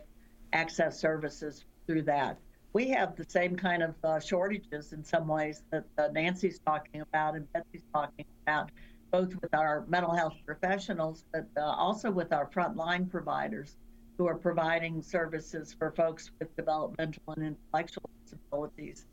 access 0.54 1.00
services 1.00 1.66
through 1.86 2.04
that. 2.04 2.40
We 2.72 2.88
have 2.90 3.18
the 3.18 3.26
same 3.28 3.58
kind 3.58 3.84
of 3.84 3.96
uh, 4.04 4.20
shortages 4.20 4.94
in 4.94 5.04
some 5.04 5.28
ways 5.28 5.64
that 5.72 5.84
uh, 5.98 6.08
Nancy's 6.14 6.60
talking 6.66 7.02
about 7.02 7.36
and 7.36 7.52
Betsy's 7.52 7.84
talking 7.94 8.26
about, 8.44 8.72
both 9.12 9.36
with 9.42 9.54
our 9.54 9.84
mental 9.90 10.16
health 10.16 10.36
professionals, 10.46 11.26
but 11.34 11.48
uh, 11.58 11.62
also 11.62 12.10
with 12.12 12.32
our 12.32 12.50
frontline 12.50 13.10
providers 13.10 13.76
who 14.18 14.28
are 14.28 14.36
providing 14.36 15.02
services 15.02 15.76
for 15.78 15.92
folks 15.92 16.32
with 16.40 16.56
developmental 16.56 17.24
and 17.36 17.58
intellectual 17.74 18.10
disabilities 18.24 19.06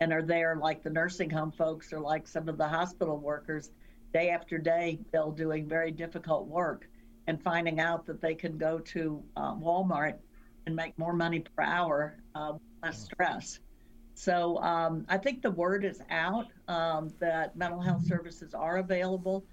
and 0.00 0.12
are 0.12 0.22
there 0.22 0.56
like 0.56 0.82
the 0.82 0.90
nursing 0.90 1.30
home 1.30 1.52
folks 1.52 1.92
or 1.92 2.00
like 2.00 2.26
some 2.26 2.48
of 2.48 2.58
the 2.58 2.66
hospital 2.66 3.18
workers 3.18 3.70
day 4.14 4.30
after 4.30 4.56
day, 4.56 5.00
Bill, 5.12 5.32
doing 5.32 5.68
very 5.68 5.90
difficult 5.90 6.46
work 6.46 6.88
and 7.26 7.42
finding 7.42 7.80
out 7.80 8.06
that 8.06 8.22
they 8.22 8.34
can 8.34 8.56
go 8.56 8.78
to 8.78 9.22
uh, 9.36 9.54
Walmart 9.54 10.14
and 10.66 10.74
make 10.74 10.96
more 10.98 11.12
money 11.12 11.40
per 11.40 11.64
hour, 11.64 12.16
uh, 12.34 12.52
less 12.82 13.04
stress. 13.04 13.58
So 14.14 14.58
um, 14.58 15.04
I 15.08 15.18
think 15.18 15.42
the 15.42 15.50
word 15.50 15.84
is 15.84 16.00
out 16.10 16.46
um, 16.68 17.12
that 17.18 17.56
mental 17.56 17.80
health 17.80 18.06
services 18.06 18.54
are 18.54 18.78
available. 18.78 19.44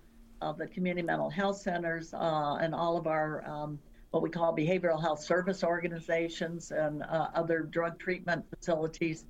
Uh, 0.41 0.53
the 0.53 0.68
community 0.68 1.06
mental 1.06 1.30
health 1.30 1.58
centers 1.58 2.13
uh, 2.13 2.58
and 2.62 2.74
all 2.74 2.98
of 2.98 3.08
our 3.08 3.44
um, 3.48 3.80
what 4.12 4.22
we 4.22 4.30
call 4.30 4.56
behavioral 4.56 5.01
health 5.01 5.24
service 5.24 5.63
organizations 5.63 6.72
and 6.72 7.01
uh, 7.03 7.27
other 7.34 7.62
drug 7.62 7.98
treatment 7.98 8.44
facilities 8.50 9.25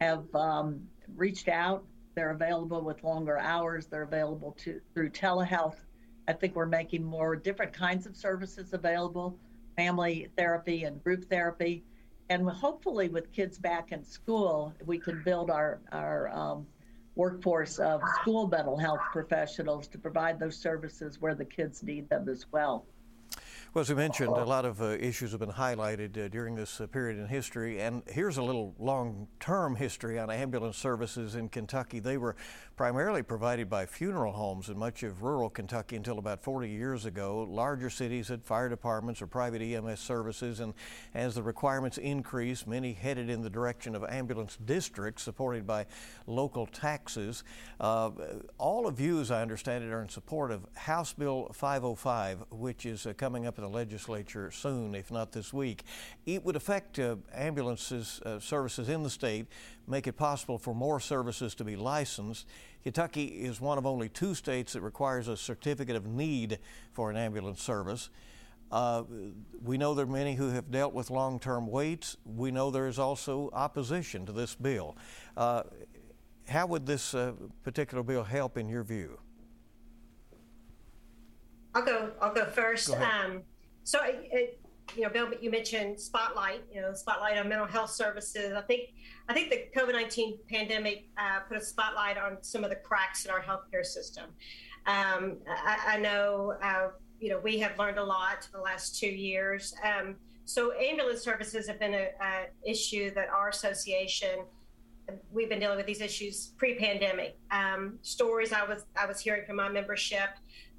have 0.00 0.24
um, 0.34 0.80
reached 1.16 1.48
out. 1.48 1.84
They're 2.14 2.30
available 2.30 2.82
with 2.82 3.02
longer 3.02 3.38
hours. 3.38 3.86
They're 3.86 4.02
available 4.02 4.52
to 4.64 4.80
through 4.94 5.10
telehealth. 5.10 5.76
I 6.28 6.32
think 6.32 6.54
we're 6.54 6.66
making 6.66 7.04
more 7.04 7.36
different 7.36 7.72
kinds 7.72 8.06
of 8.06 8.16
services 8.16 8.72
available, 8.72 9.38
family 9.76 10.28
therapy 10.36 10.84
and 10.84 11.02
group 11.02 11.28
therapy, 11.28 11.84
and 12.30 12.48
hopefully 12.48 13.08
with 13.08 13.30
kids 13.32 13.58
back 13.58 13.92
in 13.92 14.02
school, 14.02 14.72
we 14.86 14.98
can 14.98 15.22
build 15.22 15.50
our 15.50 15.80
our 15.92 16.30
um, 16.30 16.66
workforce 17.16 17.78
of 17.78 18.08
school 18.08 18.48
mental 18.48 18.76
health 18.76 19.02
professionals 19.12 19.86
to 19.88 19.98
provide 19.98 20.38
those 20.40 20.56
services 20.56 21.20
where 21.20 21.34
the 21.34 21.44
kids 21.44 21.82
need 21.82 22.08
them 22.08 22.28
as 22.28 22.46
well. 22.50 22.86
Well, 23.74 23.82
as 23.82 23.88
we 23.88 23.96
mentioned, 23.96 24.28
a 24.28 24.44
lot 24.44 24.64
of 24.64 24.80
uh, 24.80 24.90
issues 25.00 25.32
have 25.32 25.40
been 25.40 25.50
highlighted 25.50 26.16
uh, 26.16 26.28
during 26.28 26.54
this 26.54 26.80
uh, 26.80 26.86
period 26.86 27.18
in 27.18 27.26
history. 27.26 27.80
And 27.80 28.04
here's 28.06 28.36
a 28.36 28.42
little 28.42 28.72
long 28.78 29.26
term 29.40 29.74
history 29.74 30.16
on 30.16 30.30
ambulance 30.30 30.76
services 30.76 31.34
in 31.34 31.48
Kentucky. 31.48 31.98
They 31.98 32.16
were 32.16 32.36
primarily 32.76 33.24
provided 33.24 33.68
by 33.68 33.86
funeral 33.86 34.32
homes 34.32 34.68
in 34.68 34.78
much 34.78 35.02
of 35.02 35.24
rural 35.24 35.50
Kentucky 35.50 35.96
until 35.96 36.20
about 36.20 36.40
40 36.40 36.70
years 36.70 37.04
ago. 37.04 37.44
Larger 37.50 37.90
cities 37.90 38.28
had 38.28 38.44
fire 38.44 38.68
departments 38.68 39.20
or 39.20 39.26
private 39.26 39.60
EMS 39.60 39.98
services, 39.98 40.60
and 40.60 40.72
as 41.12 41.34
the 41.34 41.42
requirements 41.42 41.98
increased, 41.98 42.68
many 42.68 42.92
headed 42.92 43.28
in 43.28 43.42
the 43.42 43.50
direction 43.50 43.96
of 43.96 44.04
ambulance 44.04 44.56
districts 44.64 45.24
supported 45.24 45.66
by 45.66 45.84
local 46.28 46.66
taxes. 46.66 47.42
Uh, 47.80 48.12
all 48.56 48.86
of 48.86 49.00
I 49.00 49.42
understand 49.42 49.82
it, 49.82 49.90
are 49.90 50.02
in 50.02 50.08
support 50.08 50.52
of 50.52 50.64
House 50.76 51.12
Bill 51.12 51.50
505, 51.52 52.44
which 52.50 52.86
is 52.86 53.04
uh, 53.04 53.14
coming 53.14 53.46
up 53.46 53.58
the 53.64 53.70
legislature 53.70 54.50
soon, 54.50 54.94
if 54.94 55.10
not 55.10 55.32
this 55.32 55.52
week. 55.52 55.84
It 56.26 56.44
would 56.44 56.54
affect 56.54 56.98
uh, 56.98 57.16
ambulances 57.32 58.20
uh, 58.24 58.38
services 58.38 58.88
in 58.88 59.02
the 59.02 59.10
state 59.10 59.46
make 59.86 60.06
it 60.06 60.14
possible 60.14 60.58
for 60.58 60.74
more 60.74 61.00
services 61.00 61.54
to 61.56 61.64
be 61.64 61.76
licensed. 61.76 62.46
Kentucky 62.82 63.24
is 63.24 63.60
one 63.60 63.78
of 63.78 63.86
only 63.86 64.08
two 64.08 64.34
states 64.34 64.74
that 64.74 64.82
requires 64.82 65.28
a 65.28 65.36
certificate 65.36 65.96
of 65.96 66.06
need 66.06 66.58
for 66.92 67.10
an 67.10 67.16
ambulance 67.16 67.62
service. 67.62 68.10
Uh, 68.70 69.04
we 69.62 69.78
know 69.78 69.94
there 69.94 70.04
are 70.04 70.08
many 70.08 70.34
who 70.34 70.50
have 70.50 70.70
dealt 70.70 70.92
with 70.92 71.10
long 71.10 71.38
term 71.38 71.66
waits. 71.66 72.16
We 72.24 72.50
know 72.50 72.70
there 72.70 72.88
is 72.88 72.98
also 72.98 73.50
opposition 73.52 74.26
to 74.26 74.32
this 74.32 74.54
bill. 74.54 74.96
Uh, 75.36 75.62
how 76.48 76.66
would 76.66 76.84
this 76.86 77.14
uh, 77.14 77.32
particular 77.62 78.02
bill 78.02 78.24
help 78.24 78.58
in 78.58 78.68
your 78.68 78.82
view? 78.82 79.18
I'll 81.74 81.84
go. 81.84 82.10
I'll 82.20 82.32
go 82.32 82.44
first. 82.46 82.88
Go 82.88 82.94
um, 82.94 83.42
so, 83.84 84.00
it, 84.04 84.60
you 84.96 85.02
know, 85.02 85.08
Bill, 85.08 85.30
you 85.40 85.50
mentioned 85.50 85.98
spotlight. 85.98 86.62
You 86.72 86.82
know, 86.82 86.92
spotlight 86.94 87.38
on 87.38 87.48
mental 87.48 87.66
health 87.66 87.90
services. 87.90 88.52
I 88.52 88.60
think 88.62 88.90
I 89.28 89.34
think 89.34 89.50
the 89.50 89.64
COVID 89.78 89.92
19 89.92 90.38
pandemic 90.50 91.08
uh, 91.16 91.40
put 91.48 91.56
a 91.56 91.64
spotlight 91.64 92.18
on 92.18 92.38
some 92.42 92.64
of 92.64 92.70
the 92.70 92.76
cracks 92.76 93.24
in 93.24 93.30
our 93.30 93.40
healthcare 93.40 93.84
system. 93.84 94.24
Um, 94.86 95.38
I, 95.48 95.94
I, 95.94 95.98
know, 95.98 96.54
uh, 96.62 96.88
you 97.18 97.30
know, 97.30 97.38
we 97.38 97.58
have 97.58 97.78
learned 97.78 97.96
a 97.96 98.04
lot 98.04 98.46
the 98.52 98.60
last 98.60 98.98
two 98.98 99.08
years. 99.08 99.74
Um, 99.82 100.16
so 100.44 100.72
ambulance 100.74 101.22
services 101.22 101.66
have 101.66 101.80
been 101.80 101.94
an 101.94 102.46
issue 102.66 103.14
that 103.14 103.30
our 103.30 103.48
association, 103.48 104.44
we've 105.32 105.48
been 105.48 105.60
dealing 105.60 105.78
with 105.78 105.86
these 105.86 106.02
issues 106.02 106.52
pre-pandemic. 106.58 107.38
Um, 107.50 107.98
stories 108.02 108.52
I 108.52 108.64
was 108.64 108.84
I 108.94 109.06
was 109.06 109.20
hearing 109.20 109.46
from 109.46 109.56
my 109.56 109.70
membership 109.70 110.28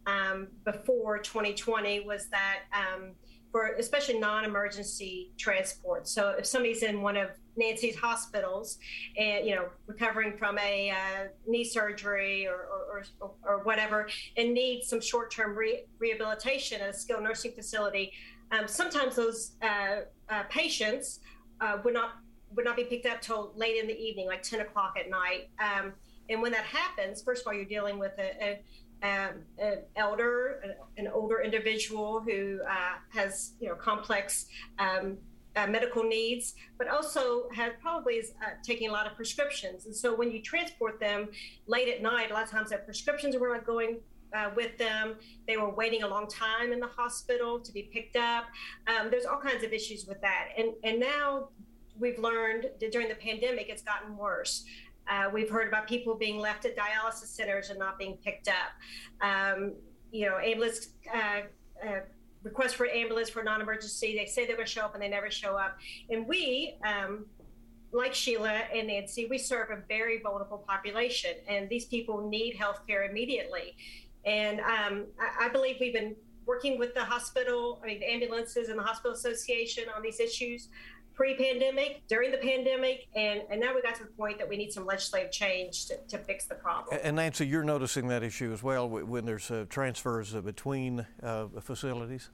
um, 0.05 0.47
before 0.63 1.19
2020 1.19 2.01
was 2.01 2.27
that 2.29 2.59
um, 2.73 3.11
for 3.51 3.67
especially 3.79 4.19
non-emergency 4.19 5.31
transport. 5.37 6.07
So 6.07 6.35
if 6.37 6.45
somebody's 6.45 6.83
in 6.83 7.01
one 7.01 7.15
of 7.15 7.29
Nancy's 7.55 7.95
hospitals 7.95 8.77
and 9.17 9.47
you 9.47 9.55
know 9.55 9.67
recovering 9.87 10.37
from 10.37 10.57
a 10.59 10.91
uh, 10.91 11.27
knee 11.47 11.63
surgery 11.63 12.47
or, 12.47 12.67
or, 12.91 13.03
or, 13.21 13.31
or, 13.43 13.63
whatever 13.63 14.09
and 14.35 14.53
needs 14.53 14.89
some 14.89 14.99
short-term 14.99 15.55
re- 15.55 15.85
rehabilitation 15.99 16.81
at 16.81 16.89
a 16.89 16.93
skilled 16.93 17.23
nursing 17.23 17.53
facility, 17.53 18.11
um, 18.51 18.67
sometimes 18.67 19.15
those 19.15 19.53
uh, 19.61 20.01
uh, 20.29 20.43
patients 20.49 21.19
uh, 21.61 21.77
would 21.83 21.93
not 21.93 22.15
would 22.55 22.65
not 22.65 22.75
be 22.75 22.83
picked 22.83 23.05
up 23.05 23.21
till 23.21 23.53
late 23.55 23.77
in 23.77 23.87
the 23.87 23.97
evening, 23.97 24.27
like 24.27 24.41
10 24.41 24.61
o'clock 24.61 24.95
at 24.99 25.09
night. 25.09 25.49
Um, 25.59 25.93
and 26.29 26.41
when 26.41 26.51
that 26.51 26.65
happens, 26.65 27.21
first 27.21 27.41
of 27.41 27.47
all, 27.47 27.53
you're 27.53 27.65
dealing 27.65 27.99
with 27.99 28.13
a, 28.17 28.43
a 28.43 28.59
um, 29.05 29.33
an 29.59 29.77
elder, 29.95 30.61
an 30.97 31.07
older 31.07 31.41
individual 31.41 32.21
who 32.21 32.59
uh, 32.67 32.95
has 33.09 33.53
you 33.59 33.69
know 33.69 33.75
complex 33.75 34.47
um, 34.79 35.17
uh, 35.55 35.67
medical 35.67 36.03
needs, 36.03 36.55
but 36.77 36.87
also 36.87 37.49
has 37.53 37.73
probably 37.81 38.15
is 38.15 38.33
uh, 38.41 38.49
taking 38.63 38.89
a 38.89 38.91
lot 38.91 39.05
of 39.07 39.15
prescriptions. 39.15 39.85
And 39.85 39.95
so 39.95 40.15
when 40.15 40.31
you 40.31 40.41
transport 40.41 40.99
them 40.99 41.29
late 41.67 41.87
at 41.87 42.01
night, 42.01 42.31
a 42.31 42.33
lot 42.33 42.43
of 42.43 42.49
times 42.49 42.69
their 42.69 42.79
prescriptions 42.79 43.37
were 43.37 43.53
not 43.53 43.65
going 43.65 43.97
uh, 44.35 44.49
with 44.55 44.77
them. 44.77 45.15
They 45.47 45.57
were 45.57 45.73
waiting 45.73 46.03
a 46.03 46.07
long 46.07 46.27
time 46.27 46.73
in 46.73 46.79
the 46.79 46.87
hospital 46.87 47.59
to 47.59 47.71
be 47.71 47.83
picked 47.83 48.15
up. 48.15 48.45
Um, 48.87 49.09
there's 49.11 49.25
all 49.25 49.39
kinds 49.39 49.63
of 49.63 49.71
issues 49.71 50.05
with 50.07 50.19
that. 50.21 50.49
And 50.57 50.73
and 50.83 50.99
now 50.99 51.49
we've 51.97 52.19
learned 52.19 52.69
that 52.79 52.91
during 52.91 53.07
the 53.07 53.15
pandemic, 53.15 53.67
it's 53.69 53.81
gotten 53.81 54.17
worse. 54.17 54.65
Uh, 55.09 55.29
we've 55.33 55.49
heard 55.49 55.67
about 55.67 55.87
people 55.87 56.15
being 56.15 56.39
left 56.39 56.65
at 56.65 56.75
dialysis 56.75 57.27
centers 57.27 57.69
and 57.69 57.79
not 57.79 57.97
being 57.97 58.17
picked 58.23 58.47
up. 58.47 58.71
Um, 59.21 59.73
you 60.11 60.25
know, 60.25 60.37
ambulance 60.37 60.89
uh, 61.13 61.41
uh, 61.85 61.99
requests 62.43 62.73
for 62.73 62.87
ambulance 62.87 63.29
for 63.29 63.43
non-emergency. 63.43 64.15
They 64.17 64.25
say 64.25 64.45
they're 64.45 64.55
going 64.55 64.67
to 64.67 64.71
show 64.71 64.85
up 64.85 64.93
and 64.93 65.03
they 65.03 65.09
never 65.09 65.29
show 65.29 65.57
up. 65.57 65.77
And 66.09 66.27
we, 66.27 66.77
um, 66.85 67.25
like 67.91 68.13
Sheila 68.13 68.61
and 68.73 68.87
Nancy, 68.87 69.25
we 69.29 69.37
serve 69.37 69.69
a 69.71 69.81
very 69.87 70.21
vulnerable 70.21 70.63
population, 70.67 71.31
and 71.47 71.69
these 71.69 71.85
people 71.85 72.27
need 72.27 72.55
health 72.55 72.81
care 72.87 73.09
immediately. 73.09 73.75
And 74.25 74.59
um, 74.59 75.05
I, 75.19 75.45
I 75.45 75.49
believe 75.49 75.77
we've 75.79 75.93
been 75.93 76.15
working 76.45 76.77
with 76.77 76.93
the 76.93 77.03
hospital, 77.03 77.81
I 77.83 77.87
mean, 77.87 77.99
the 77.99 78.11
ambulances 78.11 78.69
and 78.69 78.77
the 78.77 78.83
hospital 78.83 79.13
association 79.13 79.85
on 79.95 80.03
these 80.03 80.19
issues 80.19 80.69
pre-pandemic, 81.15 82.03
during 82.07 82.31
the 82.31 82.37
pandemic, 82.37 83.07
and, 83.15 83.41
and 83.49 83.59
now 83.59 83.73
we 83.73 83.81
got 83.81 83.95
to 83.95 84.03
the 84.03 84.09
point 84.11 84.37
that 84.37 84.47
we 84.47 84.57
need 84.57 84.71
some 84.71 84.85
legislative 84.85 85.31
change 85.31 85.85
to, 85.87 85.97
to 86.09 86.17
fix 86.17 86.45
the 86.45 86.55
problem. 86.55 86.99
And 87.03 87.15
Nancy, 87.15 87.47
you're 87.47 87.63
noticing 87.63 88.07
that 88.09 88.21
issue 88.21 88.51
as 88.51 88.61
well 88.61 88.87
when 88.89 89.25
there's 89.25 89.49
uh, 89.49 89.65
transfers 89.69 90.35
uh, 90.35 90.41
between 90.41 91.05
uh, 91.23 91.47
facilities? 91.61 92.29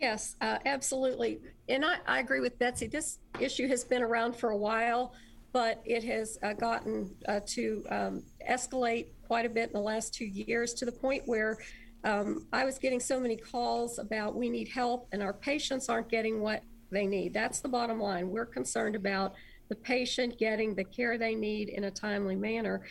Yes, 0.00 0.36
uh, 0.40 0.58
absolutely. 0.64 1.40
And 1.68 1.84
I, 1.84 1.96
I, 2.06 2.20
agree 2.20 2.40
with 2.40 2.58
Betsy. 2.58 2.86
This 2.86 3.18
issue 3.38 3.68
has 3.68 3.84
been 3.84 4.02
around 4.02 4.34
for 4.34 4.50
a 4.50 4.56
while, 4.56 5.12
but 5.52 5.82
it 5.84 6.02
has 6.04 6.38
uh, 6.42 6.54
gotten 6.54 7.14
uh, 7.28 7.40
to 7.48 7.84
um, 7.90 8.22
escalate 8.48 9.08
quite 9.26 9.44
a 9.44 9.50
bit 9.50 9.68
in 9.68 9.72
the 9.74 9.80
last 9.80 10.14
two 10.14 10.24
years 10.24 10.72
to 10.74 10.86
the 10.86 10.92
point 10.92 11.22
where 11.26 11.58
um, 12.04 12.46
I 12.50 12.64
was 12.64 12.78
getting 12.78 12.98
so 12.98 13.20
many 13.20 13.36
calls 13.36 13.98
about 13.98 14.34
we 14.34 14.48
need 14.48 14.68
help 14.68 15.06
and 15.12 15.22
our 15.22 15.34
patients 15.34 15.90
aren't 15.90 16.08
getting 16.08 16.40
what 16.40 16.62
they 16.90 17.06
need. 17.06 17.34
That's 17.34 17.60
the 17.60 17.68
bottom 17.68 18.00
line. 18.00 18.30
We're 18.30 18.46
concerned 18.46 18.96
about 18.96 19.34
the 19.68 19.76
patient 19.76 20.38
getting 20.38 20.74
the 20.74 20.84
care 20.84 21.16
they 21.16 21.34
need 21.34 21.68
in 21.68 21.84
a 21.84 21.90
timely 21.90 22.36
manner. 22.36 22.82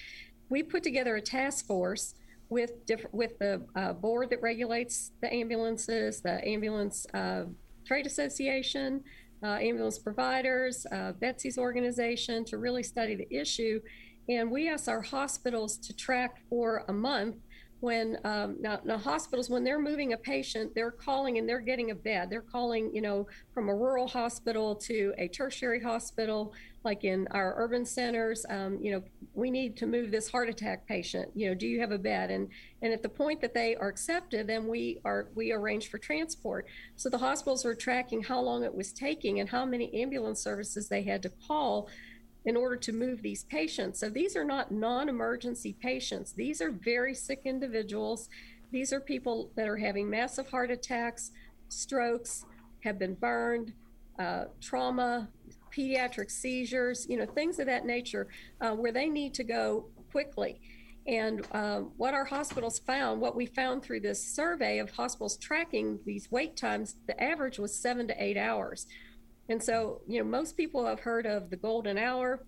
We 0.49 0.63
put 0.63 0.83
together 0.83 1.17
a 1.17 1.21
task 1.21 1.67
force 1.67 2.15
with 2.49 2.85
different 2.85 3.13
with 3.13 3.37
the 3.37 3.61
uh, 3.75 3.93
board 3.93 4.29
that 4.31 4.41
regulates 4.41 5.11
the 5.21 5.31
ambulances, 5.31 6.21
the 6.21 6.45
ambulance 6.47 7.05
uh, 7.13 7.43
trade 7.85 8.07
association, 8.07 9.03
uh, 9.43 9.57
ambulance 9.61 9.99
providers, 9.99 10.85
uh, 10.91 11.11
Betsy's 11.13 11.57
organization 11.57 12.43
to 12.45 12.57
really 12.57 12.83
study 12.83 13.15
the 13.15 13.27
issue. 13.31 13.79
And 14.27 14.51
we 14.51 14.69
asked 14.69 14.89
our 14.89 15.01
hospitals 15.01 15.77
to 15.77 15.95
track 15.95 16.37
for 16.49 16.83
a 16.87 16.93
month 16.93 17.37
when 17.81 18.17
um, 18.25 18.57
now, 18.59 18.79
now, 18.83 18.97
hospitals 18.97 19.49
when 19.49 19.63
they're 19.63 19.79
moving 19.79 20.13
a 20.13 20.17
patient 20.17 20.73
they're 20.75 20.91
calling 20.91 21.37
and 21.37 21.47
they're 21.47 21.59
getting 21.61 21.91
a 21.91 21.95
bed. 21.95 22.29
They're 22.29 22.41
calling 22.41 22.93
you 22.93 23.01
know 23.01 23.27
from 23.53 23.69
a 23.69 23.75
rural 23.75 24.07
hospital 24.07 24.75
to 24.75 25.13
a 25.17 25.27
tertiary 25.27 25.81
hospital 25.81 26.53
like 26.83 27.03
in 27.03 27.27
our 27.31 27.55
urban 27.57 27.85
centers 27.85 28.45
um, 28.49 28.79
you 28.81 28.91
know 28.91 29.03
we 29.33 29.51
need 29.51 29.77
to 29.77 29.85
move 29.85 30.11
this 30.11 30.29
heart 30.29 30.49
attack 30.49 30.87
patient. 30.87 31.31
You 31.35 31.49
know 31.49 31.55
do 31.55 31.67
you 31.67 31.79
have 31.79 31.91
a 31.91 31.97
bed? 31.97 32.31
And 32.31 32.49
and 32.81 32.91
at 32.91 33.01
the 33.01 33.09
point 33.09 33.39
that 33.41 33.53
they 33.53 33.75
are 33.75 33.87
accepted 33.87 34.47
then 34.47 34.67
we 34.67 34.99
are 35.05 35.29
we 35.35 35.53
arrange 35.53 35.89
for 35.89 35.97
transport. 35.97 36.67
So 36.95 37.09
the 37.09 37.17
hospitals 37.17 37.65
are 37.65 37.75
tracking 37.75 38.23
how 38.23 38.41
long 38.41 38.63
it 38.63 38.73
was 38.73 38.91
taking 38.91 39.39
and 39.39 39.49
how 39.49 39.65
many 39.65 39.93
ambulance 39.93 40.41
services 40.41 40.89
they 40.89 41.03
had 41.03 41.23
to 41.23 41.31
call 41.47 41.89
in 42.45 42.55
order 42.55 42.75
to 42.77 42.93
move 42.93 43.21
these 43.21 43.43
patients. 43.43 43.99
So 43.99 44.09
these 44.09 44.35
are 44.35 44.43
not 44.43 44.71
non 44.71 45.09
emergency 45.09 45.73
patients, 45.73 46.31
these 46.31 46.61
are 46.61 46.71
very 46.71 47.13
sick 47.13 47.41
individuals. 47.45 48.29
These 48.71 48.93
are 48.93 48.99
people 48.99 49.49
that 49.55 49.67
are 49.67 49.77
having 49.77 50.07
massive 50.07 50.47
heart 50.47 50.69
attacks, 50.69 51.31
strokes, 51.69 52.45
have 52.83 52.99
been 52.99 53.15
burned, 53.15 53.73
uh, 54.19 54.45
trauma, 54.61 55.27
pediatric 55.75 56.29
seizures, 56.29 57.07
you 57.09 57.17
know, 57.17 57.25
things 57.25 57.59
of 57.59 57.65
that 57.65 57.85
nature 57.85 58.27
uh, 58.61 58.71
where 58.71 58.91
they 58.91 59.07
need 59.07 59.33
to 59.35 59.43
go 59.43 59.85
quickly. 60.11 60.59
And 61.07 61.45
um, 61.53 61.91
what 61.97 62.13
our 62.13 62.25
hospitals 62.25 62.79
found, 62.79 63.19
what 63.21 63.35
we 63.35 63.45
found 63.47 63.81
through 63.81 64.01
this 64.01 64.23
survey 64.23 64.79
of 64.79 64.91
hospitals 64.91 65.37
tracking 65.37 65.99
these 66.05 66.29
wait 66.29 66.55
times, 66.55 66.97
the 67.07 67.21
average 67.21 67.57
was 67.57 67.73
seven 67.73 68.07
to 68.09 68.23
eight 68.23 68.37
hours. 68.37 68.85
And 69.49 69.61
so, 69.61 70.01
you 70.07 70.19
know, 70.19 70.25
most 70.25 70.55
people 70.55 70.85
have 70.85 70.99
heard 70.99 71.25
of 71.25 71.49
the 71.49 71.57
golden 71.57 71.97
hour. 71.97 72.45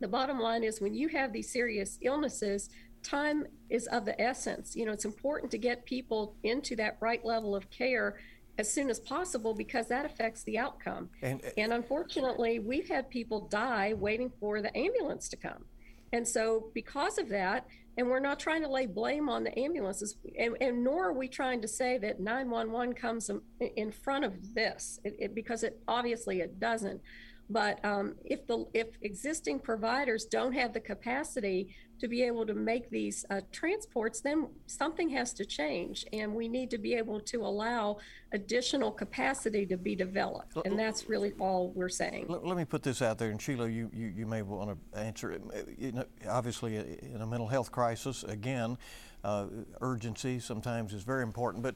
The 0.00 0.08
bottom 0.08 0.38
line 0.38 0.64
is 0.64 0.80
when 0.80 0.94
you 0.94 1.08
have 1.08 1.32
these 1.32 1.52
serious 1.52 1.98
illnesses, 2.00 2.70
time 3.02 3.46
is 3.68 3.86
of 3.88 4.04
the 4.04 4.18
essence. 4.20 4.76
You 4.76 4.86
know, 4.86 4.92
it's 4.92 5.04
important 5.04 5.50
to 5.50 5.58
get 5.58 5.84
people 5.84 6.36
into 6.44 6.76
that 6.76 6.96
right 7.00 7.24
level 7.24 7.54
of 7.56 7.68
care 7.70 8.18
as 8.58 8.72
soon 8.72 8.90
as 8.90 9.00
possible 9.00 9.54
because 9.54 9.88
that 9.88 10.04
affects 10.04 10.42
the 10.44 10.58
outcome. 10.58 11.08
And, 11.22 11.42
uh, 11.44 11.50
and 11.56 11.72
unfortunately, 11.72 12.58
we've 12.60 12.88
had 12.88 13.10
people 13.10 13.48
die 13.48 13.94
waiting 13.94 14.30
for 14.38 14.62
the 14.62 14.76
ambulance 14.76 15.28
to 15.30 15.36
come. 15.36 15.64
And 16.12 16.26
so, 16.26 16.70
because 16.74 17.18
of 17.18 17.28
that, 17.30 17.66
and 17.96 18.08
we're 18.08 18.20
not 18.20 18.38
trying 18.38 18.62
to 18.62 18.68
lay 18.68 18.86
blame 18.86 19.28
on 19.28 19.44
the 19.44 19.58
ambulances, 19.58 20.16
and, 20.38 20.56
and 20.60 20.82
nor 20.82 21.08
are 21.08 21.12
we 21.12 21.28
trying 21.28 21.60
to 21.62 21.68
say 21.68 21.98
that 21.98 22.20
911 22.20 22.94
comes 22.94 23.30
in 23.76 23.90
front 23.90 24.24
of 24.24 24.54
this, 24.54 25.00
it, 25.04 25.16
it, 25.18 25.34
because 25.34 25.62
it 25.64 25.80
obviously 25.88 26.40
it 26.40 26.58
doesn't. 26.60 27.00
But 27.48 27.84
um, 27.84 28.14
if 28.24 28.46
the 28.46 28.64
if 28.74 28.86
existing 29.02 29.58
providers 29.58 30.24
don't 30.24 30.52
have 30.52 30.72
the 30.72 30.80
capacity 30.80 31.74
to 32.00 32.08
be 32.08 32.22
able 32.22 32.46
to 32.46 32.54
make 32.54 32.90
these 32.90 33.24
uh, 33.30 33.40
transports, 33.52 34.20
then 34.20 34.48
something 34.66 35.08
has 35.10 35.32
to 35.34 35.44
change, 35.44 36.06
and 36.12 36.34
we 36.34 36.48
need 36.48 36.70
to 36.70 36.78
be 36.78 36.94
able 36.94 37.20
to 37.20 37.42
allow 37.42 37.98
additional 38.32 38.90
capacity 38.90 39.66
to 39.66 39.76
be 39.76 39.94
developed, 39.94 40.56
and 40.64 40.78
that's 40.78 41.08
really 41.08 41.32
all 41.38 41.70
we're 41.74 41.88
saying. 41.88 42.26
Let, 42.28 42.44
let 42.44 42.56
me 42.56 42.64
put 42.64 42.82
this 42.82 43.02
out 43.02 43.18
there, 43.18 43.30
and 43.30 43.40
Sheila, 43.40 43.68
you, 43.68 43.90
you, 43.92 44.06
you 44.08 44.26
may 44.26 44.42
want 44.42 44.70
to 44.70 44.98
answer 44.98 45.30
it. 45.32 45.42
You 45.78 45.92
know, 45.92 46.04
obviously, 46.28 46.78
uh, 46.78 46.84
in 47.02 47.20
a 47.20 47.26
mental 47.26 47.48
health 47.48 47.70
crisis, 47.70 48.24
again, 48.24 48.78
uh, 49.22 49.46
urgency 49.80 50.40
sometimes 50.40 50.94
is 50.94 51.02
very 51.02 51.22
important, 51.22 51.62
but 51.62 51.74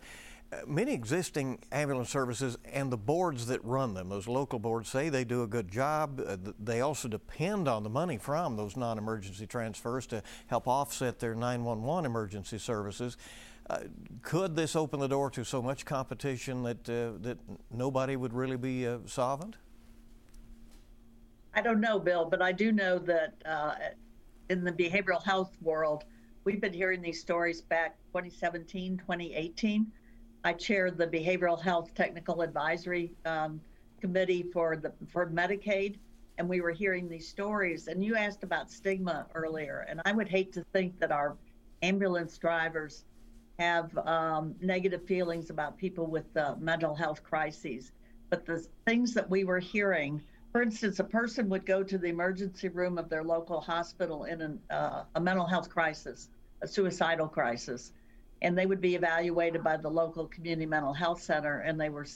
many 0.67 0.93
existing 0.93 1.59
ambulance 1.73 2.11
services 2.11 2.57
and 2.73 2.91
the 2.91 2.97
boards 2.97 3.47
that 3.47 3.65
run 3.65 3.95
them, 3.95 4.09
those 4.09 4.29
local 4.29 4.59
boards, 4.59 4.89
say 4.89 5.09
they 5.09 5.25
do 5.25 5.43
a 5.43 5.47
good 5.47 5.71
job. 5.71 6.21
Uh, 6.21 6.37
they 6.59 6.81
also 6.81 7.09
depend 7.09 7.69
on 7.69 7.83
the 7.83 7.91
money 7.91 8.19
from 8.19 8.57
those 8.57 8.77
non 8.77 8.99
emergency 8.99 9.47
transfers 9.47 10.07
to 10.07 10.23
help 10.47 10.69
offset 10.69 11.19
their 11.19 11.35
911 11.35 12.07
emergency 12.07 12.59
services. 12.59 13.17
Uh, 13.69 13.81
could 14.23 14.55
this 14.55 14.77
open 14.77 15.01
the 15.01 15.09
door 15.09 15.31
to 15.31 15.45
so 15.45 15.63
much 15.63 15.87
competition 15.87 16.63
that, 16.63 16.89
uh, 16.89 17.13
that 17.23 17.39
nobody 17.71 18.15
would 18.15 18.33
really 18.33 18.59
be 18.59 18.87
uh, 18.87 18.99
solvent? 19.07 19.57
I 21.55 21.63
don't 21.63 21.81
know, 21.81 21.99
Bill, 21.99 22.25
but 22.27 22.43
I 22.43 22.53
do 22.53 22.73
know 22.73 22.99
that 22.99 23.35
uh, 23.47 23.75
in 24.51 24.65
the 24.65 24.73
behavioral 24.73 25.23
health 25.23 25.57
world, 25.63 26.05
we've 26.45 26.61
been 26.61 26.73
hearing 26.73 27.01
these 27.01 27.21
stories 27.21 27.63
back 27.63 27.97
2017, 28.13 28.99
2018 28.99 29.91
I 30.45 30.53
chaired 30.53 30.99
the 30.99 31.07
Behavioral 31.07 31.61
Health 31.61 31.95
Technical 31.95 32.43
Advisory 32.43 33.11
um, 33.25 33.63
Committee 33.99 34.43
for 34.53 34.77
the 34.77 34.93
for 35.09 35.27
Medicaid, 35.31 35.97
and 36.37 36.47
we 36.47 36.61
were 36.61 36.71
hearing 36.71 37.09
these 37.09 37.27
stories. 37.27 37.89
And 37.89 38.05
you 38.05 38.15
asked 38.15 38.45
about 38.45 38.71
stigma 38.71 39.27
earlier, 39.35 39.87
and 39.89 40.03
I 40.05 40.13
would 40.13 40.29
hate 40.29 40.53
to 40.53 40.65
think 40.75 41.01
that 41.01 41.11
our 41.11 41.35
ambulance 41.81 42.37
drivers 42.37 43.05
have 43.59 43.97
um, 44.07 44.55
negative 44.61 45.07
feelings 45.07 45.49
about 45.49 45.79
people 45.79 46.07
with 46.07 46.37
uh, 46.37 46.57
mental 46.59 46.95
health 46.95 47.23
crises. 47.23 47.93
But 48.29 48.45
the 48.45 48.67
things 48.85 49.15
that 49.15 49.31
we 49.31 49.45
were 49.45 49.61
hearing, 49.61 50.21
for 50.53 50.61
instance, 50.61 50.99
a 50.99 51.05
person 51.05 51.49
would 51.49 51.65
go 51.65 51.83
to 51.83 51.97
the 51.97 52.09
emergency 52.09 52.69
room 52.69 52.99
of 52.99 53.09
their 53.09 53.25
local 53.25 53.63
hospital 53.63 54.25
in 54.25 54.43
an, 54.43 54.61
uh, 54.69 55.05
a 55.15 55.21
mental 55.21 55.47
health 55.47 55.71
crisis, 55.71 56.29
a 56.61 56.69
suicidal 56.69 57.29
crisis 57.29 57.93
and 58.45 58.57
they 58.57 58.67
would 58.67 58.81
be 58.81 58.95
evaluated 58.95 59.65
by 59.65 59.75
the 59.75 59.88
local 59.88 60.27
community 60.27 60.66
mental 60.66 60.92
health 60.92 61.23
center 61.23 61.61
and 61.61 61.81
they 61.81 61.88
were 61.88 62.07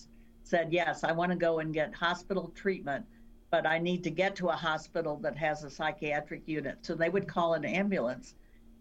said 0.44 0.70
yes 0.70 1.02
i 1.02 1.10
want 1.10 1.32
to 1.32 1.36
go 1.36 1.58
and 1.58 1.72
get 1.74 1.92
hospital 1.94 2.52
treatment 2.54 3.04
but 3.50 3.66
i 3.66 3.78
need 3.78 4.04
to 4.04 4.10
get 4.10 4.36
to 4.36 4.48
a 4.48 4.52
hospital 4.52 5.16
that 5.16 5.36
has 5.36 5.64
a 5.64 5.70
psychiatric 5.70 6.42
unit. 6.46 6.76
So 6.82 6.94
they 6.94 7.08
would 7.08 7.26
call 7.26 7.54
an 7.54 7.64
ambulance 7.64 8.34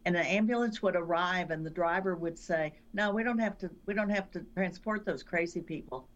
and 0.06 0.16
an 0.16 0.26
ambulance 0.26 0.82
would 0.82 0.98
arrive 0.98 1.50
and 1.52 1.66
the 1.66 1.70
driver 1.70 2.16
would 2.16 2.38
say 2.38 2.74
no 2.94 3.12
we 3.12 3.24
don't 3.24 3.40
have 3.40 3.58
to 3.60 3.72
we 3.86 3.94
don't 3.94 4.10
have 4.10 4.30
to 4.32 4.46
transport 4.54 5.06
those 5.06 5.24
crazy 5.24 5.62
people. 5.62 6.08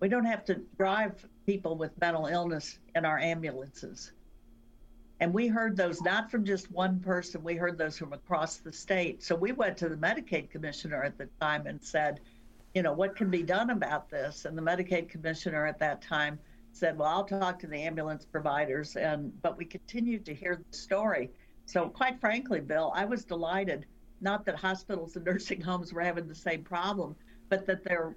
We 0.00 0.08
don't 0.08 0.24
have 0.24 0.44
to 0.46 0.62
drive 0.78 1.26
people 1.46 1.76
with 1.76 1.98
mental 2.00 2.26
illness 2.26 2.78
in 2.96 3.04
our 3.04 3.18
ambulances 3.18 4.12
and 5.20 5.34
we 5.34 5.46
heard 5.46 5.76
those 5.76 6.00
not 6.00 6.30
from 6.30 6.44
just 6.44 6.70
one 6.70 6.98
person, 6.98 7.42
we 7.42 7.54
heard 7.54 7.76
those 7.76 7.98
from 7.98 8.14
across 8.14 8.56
the 8.56 8.72
state. 8.72 9.22
So 9.22 9.34
we 9.36 9.52
went 9.52 9.76
to 9.78 9.88
the 9.88 9.96
Medicaid 9.96 10.50
commissioner 10.50 11.04
at 11.04 11.18
the 11.18 11.28
time 11.40 11.66
and 11.66 11.82
said, 11.82 12.20
you 12.74 12.82
know, 12.82 12.92
what 12.92 13.16
can 13.16 13.30
be 13.30 13.42
done 13.42 13.70
about 13.70 14.08
this? 14.08 14.46
And 14.46 14.56
the 14.56 14.62
Medicaid 14.62 15.10
commissioner 15.10 15.66
at 15.66 15.78
that 15.80 16.00
time 16.00 16.38
said, 16.72 16.96
well, 16.96 17.08
I'll 17.08 17.24
talk 17.24 17.58
to 17.60 17.66
the 17.66 17.76
ambulance 17.76 18.24
providers. 18.24 18.96
And 18.96 19.30
but 19.42 19.58
we 19.58 19.66
continued 19.66 20.24
to 20.24 20.34
hear 20.34 20.56
the 20.56 20.76
story. 20.76 21.30
So 21.66 21.88
quite 21.88 22.18
frankly, 22.18 22.60
Bill, 22.60 22.90
I 22.94 23.04
was 23.04 23.24
delighted, 23.24 23.84
not 24.22 24.46
that 24.46 24.56
hospitals 24.56 25.16
and 25.16 25.24
nursing 25.26 25.60
homes 25.60 25.92
were 25.92 26.00
having 26.00 26.28
the 26.28 26.34
same 26.34 26.62
problem, 26.62 27.14
but 27.50 27.66
that 27.66 27.84
there 27.84 28.16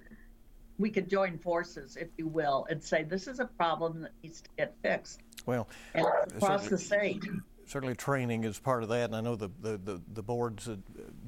we 0.78 0.90
could 0.90 1.08
join 1.08 1.38
forces, 1.38 1.96
if 1.96 2.08
you 2.16 2.26
will, 2.26 2.66
and 2.68 2.82
say 2.82 3.04
this 3.04 3.28
is 3.28 3.38
a 3.38 3.44
problem 3.44 4.00
that 4.00 4.12
needs 4.22 4.40
to 4.40 4.48
get 4.56 4.74
fixed. 4.82 5.20
Well, 5.46 5.68
across 5.94 6.68
the 6.68 6.78
state. 6.78 7.24
Certainly, 7.66 7.94
training 7.94 8.44
is 8.44 8.58
part 8.58 8.82
of 8.82 8.90
that, 8.90 9.04
and 9.04 9.16
I 9.16 9.22
know 9.22 9.36
the, 9.36 9.48
the, 9.62 9.78
the, 9.78 10.02
the 10.12 10.22
boards 10.22 10.66
that 10.66 10.80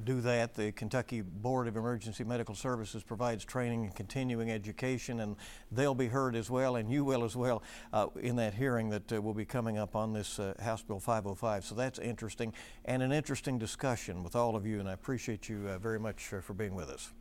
do 0.05 0.21
that. 0.21 0.53
The 0.53 0.71
Kentucky 0.71 1.21
Board 1.21 1.67
of 1.67 1.75
Emergency 1.75 2.23
Medical 2.23 2.53
Services 2.53 3.03
provides 3.03 3.43
training 3.43 3.85
and 3.85 3.95
continuing 3.95 4.51
education, 4.51 5.21
and 5.21 5.35
they'll 5.71 5.95
be 5.95 6.07
heard 6.07 6.35
as 6.35 6.51
well, 6.51 6.75
and 6.75 6.91
you 6.91 7.03
will 7.03 7.23
as 7.23 7.35
well, 7.35 7.63
uh, 7.91 8.07
in 8.19 8.35
that 8.35 8.53
hearing 8.53 8.89
that 8.89 9.11
uh, 9.11 9.21
will 9.21 9.33
be 9.33 9.45
coming 9.45 9.79
up 9.79 9.95
on 9.95 10.13
this 10.13 10.37
uh, 10.37 10.53
House 10.59 10.83
Bill 10.83 10.99
505. 10.99 11.65
So 11.65 11.73
that's 11.73 11.97
interesting, 11.97 12.53
and 12.85 13.01
an 13.01 13.11
interesting 13.11 13.57
discussion 13.57 14.23
with 14.23 14.35
all 14.35 14.55
of 14.55 14.65
you, 14.65 14.79
and 14.79 14.87
I 14.87 14.93
appreciate 14.93 15.49
you 15.49 15.67
uh, 15.67 15.79
very 15.79 15.99
much 15.99 16.31
uh, 16.33 16.41
for 16.41 16.53
being 16.53 16.75
with 16.75 16.89
us. 16.89 17.13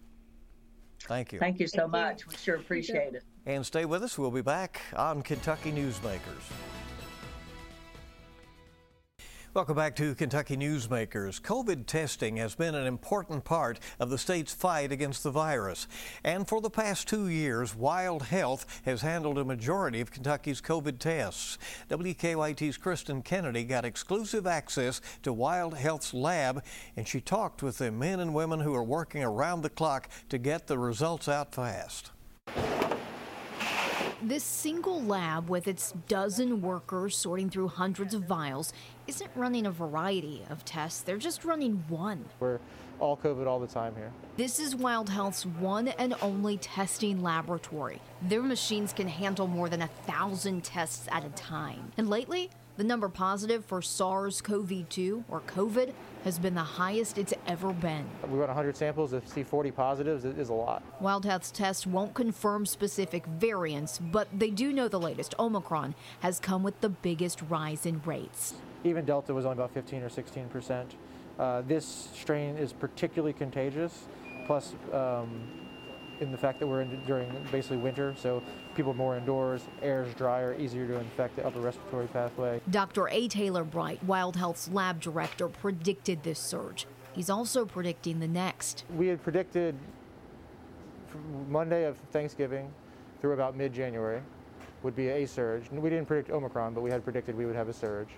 Thank 1.00 1.32
you. 1.32 1.38
Thank 1.38 1.60
you 1.60 1.68
so 1.68 1.82
Thank 1.82 1.92
much. 1.92 2.20
You. 2.20 2.26
We 2.30 2.36
sure 2.36 2.56
appreciate 2.56 3.14
it. 3.14 3.24
And 3.46 3.64
stay 3.64 3.84
with 3.84 4.02
us. 4.02 4.18
We'll 4.18 4.30
be 4.30 4.42
back 4.42 4.80
on 4.94 5.22
Kentucky 5.22 5.72
Newsmakers. 5.72 6.42
Welcome 9.56 9.76
back 9.76 9.96
to 9.96 10.14
Kentucky 10.14 10.54
Newsmakers. 10.54 11.40
COVID 11.40 11.86
testing 11.86 12.36
has 12.36 12.54
been 12.54 12.74
an 12.74 12.86
important 12.86 13.42
part 13.44 13.80
of 13.98 14.10
the 14.10 14.18
state's 14.18 14.52
fight 14.52 14.92
against 14.92 15.22
the 15.22 15.30
virus. 15.30 15.88
And 16.22 16.46
for 16.46 16.60
the 16.60 16.68
past 16.68 17.08
two 17.08 17.28
years, 17.28 17.74
Wild 17.74 18.24
Health 18.24 18.82
has 18.84 19.00
handled 19.00 19.38
a 19.38 19.46
majority 19.46 20.02
of 20.02 20.12
Kentucky's 20.12 20.60
COVID 20.60 20.98
tests. 20.98 21.56
WKYT's 21.88 22.76
Kristen 22.76 23.22
Kennedy 23.22 23.64
got 23.64 23.86
exclusive 23.86 24.46
access 24.46 25.00
to 25.22 25.32
Wild 25.32 25.78
Health's 25.78 26.12
lab, 26.12 26.62
and 26.94 27.08
she 27.08 27.22
talked 27.22 27.62
with 27.62 27.78
the 27.78 27.90
men 27.90 28.20
and 28.20 28.34
women 28.34 28.60
who 28.60 28.74
are 28.74 28.84
working 28.84 29.24
around 29.24 29.62
the 29.62 29.70
clock 29.70 30.10
to 30.28 30.36
get 30.36 30.66
the 30.66 30.78
results 30.78 31.30
out 31.30 31.54
fast. 31.54 32.10
This 34.22 34.44
single 34.44 35.02
lab, 35.02 35.50
with 35.50 35.68
its 35.68 35.92
dozen 36.08 36.62
workers 36.62 37.14
sorting 37.14 37.50
through 37.50 37.68
hundreds 37.68 38.14
of 38.14 38.22
vials, 38.22 38.72
isn't 39.06 39.30
running 39.36 39.66
a 39.66 39.70
variety 39.70 40.42
of 40.48 40.64
tests. 40.64 41.02
They're 41.02 41.18
just 41.18 41.44
running 41.44 41.84
one. 41.88 42.24
We're 42.40 42.58
all 43.00 43.16
COVID 43.16 43.46
all 43.46 43.58
the 43.58 43.66
time 43.66 43.94
here. 43.96 44.12
This 44.36 44.58
is 44.58 44.76
Wild 44.76 45.08
Health's 45.08 45.46
one 45.46 45.88
and 45.88 46.14
only 46.20 46.58
testing 46.58 47.22
laboratory. 47.22 48.00
Their 48.22 48.42
machines 48.42 48.92
can 48.92 49.08
handle 49.08 49.46
more 49.46 49.68
than 49.68 49.82
a 49.82 49.88
thousand 50.06 50.64
tests 50.64 51.08
at 51.10 51.24
a 51.24 51.30
time. 51.30 51.92
And 51.96 52.08
lately, 52.08 52.50
the 52.76 52.84
number 52.84 53.08
positive 53.08 53.64
for 53.64 53.80
SARS 53.80 54.42
CoV 54.42 54.86
2 54.90 55.24
or 55.30 55.40
COVID 55.40 55.94
has 56.24 56.38
been 56.38 56.54
the 56.54 56.60
highest 56.60 57.16
it's 57.16 57.32
ever 57.46 57.72
been. 57.72 58.04
We 58.28 58.38
run 58.38 58.48
100 58.48 58.76
samples. 58.76 59.12
To 59.12 59.22
see 59.26 59.42
40 59.42 59.70
positives 59.70 60.24
is 60.26 60.50
a 60.50 60.52
lot. 60.52 60.82
Wild 61.00 61.24
Health's 61.24 61.50
test 61.50 61.86
won't 61.86 62.12
confirm 62.12 62.66
specific 62.66 63.24
variants, 63.26 63.98
but 63.98 64.28
they 64.36 64.50
do 64.50 64.72
know 64.72 64.88
the 64.88 65.00
latest 65.00 65.34
Omicron 65.38 65.94
has 66.20 66.38
come 66.38 66.62
with 66.62 66.78
the 66.82 66.90
biggest 66.90 67.40
rise 67.48 67.86
in 67.86 68.02
rates. 68.04 68.54
Even 68.84 69.06
Delta 69.06 69.32
was 69.32 69.46
only 69.46 69.54
about 69.54 69.72
15 69.72 70.02
or 70.02 70.10
16 70.10 70.48
percent. 70.48 70.96
Uh, 71.38 71.62
this 71.62 72.08
strain 72.14 72.56
is 72.56 72.72
particularly 72.72 73.32
contagious. 73.32 74.06
Plus, 74.46 74.74
um, 74.92 75.42
in 76.20 76.32
the 76.32 76.38
fact 76.38 76.58
that 76.60 76.66
we're 76.66 76.80
in 76.80 77.02
during 77.04 77.30
basically 77.52 77.76
winter, 77.76 78.14
so 78.18 78.42
people 78.74 78.92
are 78.92 78.96
more 78.96 79.16
indoors, 79.16 79.62
air 79.82 80.04
is 80.04 80.14
drier, 80.14 80.54
easier 80.58 80.86
to 80.86 80.98
infect 80.98 81.36
the 81.36 81.46
upper 81.46 81.60
respiratory 81.60 82.06
pathway. 82.06 82.60
Dr. 82.70 83.08
A. 83.08 83.28
Taylor 83.28 83.64
Bright, 83.64 84.02
Wild 84.04 84.36
Health's 84.36 84.68
lab 84.70 85.00
director, 85.00 85.48
predicted 85.48 86.22
this 86.22 86.38
surge. 86.38 86.86
He's 87.12 87.28
also 87.28 87.66
predicting 87.66 88.20
the 88.20 88.28
next. 88.28 88.84
We 88.94 89.08
had 89.08 89.22
predicted 89.22 89.74
Monday 91.48 91.84
of 91.84 91.96
Thanksgiving 92.12 92.70
through 93.20 93.32
about 93.32 93.56
mid 93.56 93.72
January 93.72 94.22
would 94.82 94.94
be 94.94 95.08
a 95.08 95.26
surge. 95.26 95.70
We 95.70 95.90
didn't 95.90 96.06
predict 96.06 96.30
Omicron, 96.30 96.74
but 96.74 96.82
we 96.82 96.90
had 96.90 97.02
predicted 97.02 97.36
we 97.36 97.46
would 97.46 97.56
have 97.56 97.68
a 97.68 97.72
surge. 97.72 98.08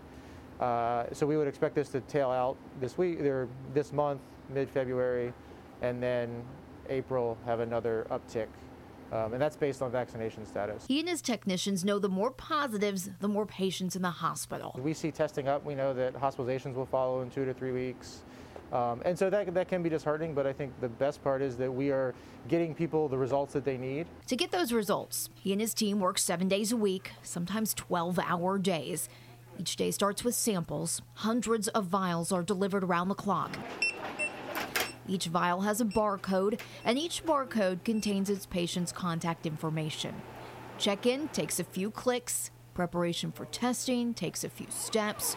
Uh, 0.61 1.05
so 1.12 1.27
we 1.27 1.37
would 1.37 1.49
expect 1.49 1.75
this 1.75 1.88
to 1.90 2.01
tail 2.03 2.31
out 2.31 2.57
this 2.81 2.99
week, 2.99 3.21
or 3.21 3.49
this 3.75 3.92
month, 3.92 4.21
mid-February, 4.51 5.33
and 5.83 6.03
then 6.03 6.42
April 6.88 7.38
have 7.44 7.61
another 7.61 8.07
uptick. 8.11 8.49
Um, 9.11 9.33
and 9.33 9.40
that's 9.40 9.57
based 9.57 9.81
on 9.81 9.90
vaccination 9.90 10.44
status. 10.44 10.85
He 10.87 11.01
and 11.01 11.09
his 11.09 11.23
technicians 11.23 11.85
know 11.85 11.99
the 11.99 12.11
more 12.11 12.31
positives, 12.31 13.09
the 13.21 13.29
more 13.29 13.47
patients 13.47 13.97
in 13.97 14.03
the 14.03 14.11
hospital. 14.11 14.79
We 14.79 14.92
see 14.92 15.11
testing 15.11 15.49
up. 15.49 15.64
We 15.64 15.75
know 15.75 15.94
that 15.94 16.14
hospitalizations 16.14 16.75
will 16.75 16.87
follow 16.87 17.23
in 17.23 17.31
two 17.31 17.47
to 17.47 17.55
three 17.55 17.73
weeks. 17.73 18.21
Um, 18.71 19.01
and 19.07 19.18
so 19.18 19.31
that, 19.31 19.55
that 19.55 19.68
can 19.68 19.83
be 19.83 19.88
disheartening, 19.88 20.35
but 20.35 20.47
I 20.47 20.53
think 20.53 20.79
the 20.83 20.90
best 20.90 21.25
part 21.25 21.40
is 21.40 21.57
that 21.57 21.73
we 21.73 21.90
are 21.90 22.14
getting 22.49 22.75
people 22.75 23.09
the 23.09 23.16
results 23.16 23.55
that 23.55 23.64
they 23.64 23.79
need. 23.79 24.07
To 24.27 24.37
get 24.37 24.51
those 24.51 24.73
results, 24.73 25.31
he 25.40 25.53
and 25.53 25.61
his 25.61 25.73
team 25.73 26.01
work 26.01 26.18
seven 26.18 26.49
days 26.49 26.71
a 26.71 26.77
week, 26.77 27.12
sometimes 27.23 27.73
12 27.73 28.18
hour 28.18 28.59
days. 28.59 29.09
Each 29.59 29.75
day 29.75 29.90
starts 29.90 30.23
with 30.23 30.37
samples. 30.37 31.03
Hundreds 31.14 31.66
of 31.68 31.87
vials 31.87 32.31
are 32.31 32.44
delivered 32.44 32.85
around 32.85 33.09
the 33.09 33.14
clock. 33.16 33.59
Each 35.09 35.27
vial 35.27 35.62
has 35.62 35.81
a 35.81 35.85
barcode, 35.85 36.61
and 36.85 36.97
each 36.97 37.25
barcode 37.25 37.83
contains 37.83 38.31
its 38.31 38.47
patient's 38.47 38.92
contact 38.92 39.47
information. 39.47 40.14
Check 40.79 41.07
in 41.07 41.27
takes 41.29 41.59
a 41.59 41.64
few 41.64 41.90
clicks, 41.90 42.53
preparation 42.73 43.33
for 43.33 43.47
testing 43.47 44.14
takes 44.14 44.44
a 44.44 44.49
few 44.49 44.68
steps. 44.71 45.35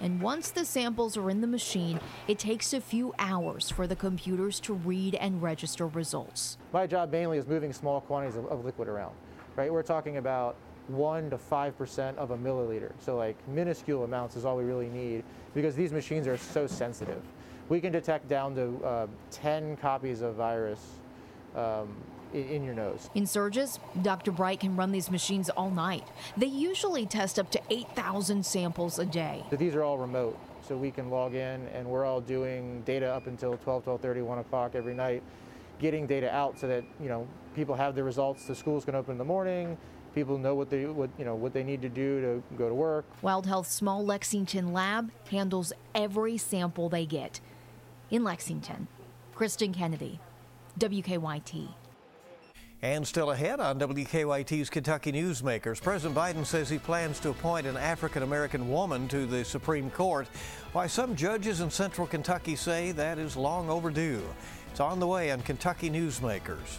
And 0.00 0.22
once 0.22 0.50
the 0.50 0.64
samples 0.64 1.16
are 1.16 1.28
in 1.28 1.40
the 1.40 1.48
machine, 1.48 1.98
it 2.28 2.38
takes 2.38 2.72
a 2.72 2.80
few 2.80 3.12
hours 3.18 3.68
for 3.68 3.88
the 3.88 3.96
computers 3.96 4.60
to 4.60 4.74
read 4.74 5.16
and 5.16 5.42
register 5.42 5.88
results. 5.88 6.56
My 6.72 6.86
job 6.86 7.10
mainly 7.10 7.38
is 7.38 7.48
moving 7.48 7.72
small 7.72 8.00
quantities 8.00 8.36
of, 8.36 8.46
of 8.46 8.64
liquid 8.64 8.86
around, 8.86 9.14
right? 9.56 9.72
We're 9.72 9.82
talking 9.82 10.18
about 10.18 10.54
1 10.92 11.30
to 11.30 11.38
5% 11.38 12.16
of 12.16 12.30
a 12.30 12.36
milliliter. 12.36 12.92
So, 13.00 13.16
like 13.16 13.36
minuscule 13.48 14.04
amounts 14.04 14.36
is 14.36 14.44
all 14.44 14.56
we 14.56 14.64
really 14.64 14.88
need 14.88 15.24
because 15.54 15.74
these 15.74 15.92
machines 15.92 16.26
are 16.26 16.36
so 16.36 16.66
sensitive. 16.66 17.22
We 17.68 17.80
can 17.80 17.92
detect 17.92 18.28
down 18.28 18.54
to 18.56 18.84
uh, 18.84 19.06
10 19.30 19.76
copies 19.76 20.22
of 20.22 20.34
virus 20.34 20.80
um, 21.54 21.94
in 22.32 22.64
your 22.64 22.74
nose. 22.74 23.10
In 23.14 23.26
Surges, 23.26 23.78
Dr. 24.02 24.32
Bright 24.32 24.60
can 24.60 24.76
run 24.76 24.92
these 24.92 25.10
machines 25.10 25.50
all 25.50 25.70
night. 25.70 26.06
They 26.36 26.46
usually 26.46 27.06
test 27.06 27.38
up 27.38 27.50
to 27.52 27.60
8,000 27.70 28.44
samples 28.44 28.98
a 28.98 29.06
day. 29.06 29.44
So 29.50 29.56
these 29.56 29.74
are 29.74 29.82
all 29.82 29.98
remote, 29.98 30.38
so 30.66 30.76
we 30.76 30.90
can 30.90 31.10
log 31.10 31.34
in 31.34 31.66
and 31.68 31.86
we're 31.86 32.04
all 32.04 32.20
doing 32.20 32.82
data 32.82 33.06
up 33.06 33.26
until 33.26 33.56
12, 33.56 33.84
12:30, 33.84 34.24
1 34.24 34.38
o'clock 34.38 34.74
every 34.74 34.94
night, 34.94 35.22
getting 35.78 36.06
data 36.06 36.32
out 36.32 36.58
so 36.58 36.68
that 36.68 36.84
you 37.00 37.08
know 37.08 37.26
people 37.54 37.74
have 37.74 37.94
the 37.94 38.04
results. 38.04 38.46
The 38.46 38.54
schools 38.54 38.84
can 38.84 38.94
open 38.94 39.12
in 39.12 39.18
the 39.18 39.24
morning. 39.24 39.76
People 40.14 40.38
know 40.38 40.54
what 40.54 40.70
they 40.70 40.86
what 40.86 41.10
you 41.18 41.24
know 41.24 41.34
what 41.34 41.52
they 41.52 41.62
need 41.62 41.82
to 41.82 41.88
do 41.88 42.20
to 42.20 42.56
go 42.56 42.68
to 42.68 42.74
work. 42.74 43.04
Wild 43.22 43.46
Health's 43.46 43.72
small 43.72 44.04
Lexington 44.04 44.72
lab 44.72 45.10
handles 45.30 45.72
every 45.94 46.36
sample 46.36 46.88
they 46.88 47.06
get. 47.06 47.40
In 48.10 48.24
Lexington, 48.24 48.88
Kristen 49.34 49.72
Kennedy, 49.72 50.18
WKYT. 50.78 51.68
And 52.82 53.06
still 53.06 53.30
ahead 53.30 53.60
on 53.60 53.78
WKYT's 53.78 54.70
Kentucky 54.70 55.12
Newsmakers, 55.12 55.82
President 55.82 56.18
Biden 56.18 56.46
says 56.46 56.70
he 56.70 56.78
plans 56.78 57.20
to 57.20 57.28
appoint 57.28 57.66
an 57.66 57.76
African 57.76 58.22
American 58.22 58.70
woman 58.70 59.06
to 59.08 59.26
the 59.26 59.44
Supreme 59.44 59.90
Court, 59.90 60.26
why 60.72 60.86
some 60.86 61.14
judges 61.14 61.60
in 61.60 61.70
central 61.70 62.06
Kentucky 62.06 62.56
say 62.56 62.92
that 62.92 63.18
is 63.18 63.36
long 63.36 63.68
overdue. 63.68 64.22
It's 64.70 64.80
on 64.80 64.98
the 64.98 65.06
way 65.06 65.30
on 65.30 65.42
Kentucky 65.42 65.90
Newsmakers. 65.90 66.78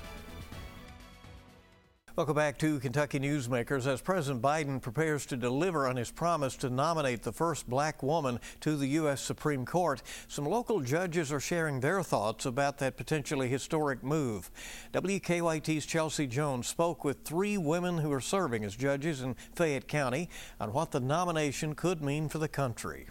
Welcome 2.18 2.36
back 2.36 2.58
to 2.58 2.78
Kentucky 2.82 3.22
Newsmakers. 3.22 3.88
As 3.88 4.02
President 4.02 4.42
Biden 4.42 4.82
prepares 4.82 5.26
to 5.28 5.38
deliver 5.38 5.88
on 5.88 5.96
his 5.96 6.12
promise 6.12 6.58
to 6.58 6.70
nominate 6.70 7.24
the 7.24 7.32
first 7.32 7.70
black 7.70 8.04
woman 8.04 8.42
to 8.60 8.76
the 8.76 8.88
U.S. 8.88 9.22
Supreme 9.22 9.66
Court, 9.66 10.02
some 10.28 10.44
local 10.44 10.82
judges 10.82 11.32
are 11.32 11.40
sharing 11.40 11.80
their 11.80 12.04
thoughts 12.04 12.46
about 12.46 12.80
that 12.80 12.98
potentially 12.98 13.48
historic 13.48 14.04
move. 14.04 14.52
WKYT's 14.92 15.86
Chelsea 15.86 16.28
Jones 16.28 16.68
spoke 16.68 17.06
with 17.06 17.24
three 17.24 17.58
women 17.58 18.00
who 18.00 18.12
are 18.12 18.20
serving 18.20 18.66
as 18.66 18.76
judges 18.76 19.22
in 19.22 19.34
Fayette 19.56 19.88
County 19.88 20.28
on 20.60 20.74
what 20.74 20.92
the 20.92 21.00
nomination 21.00 21.76
could 21.76 22.02
mean 22.02 22.28
for 22.28 22.40
the 22.40 22.50
country. 22.50 23.08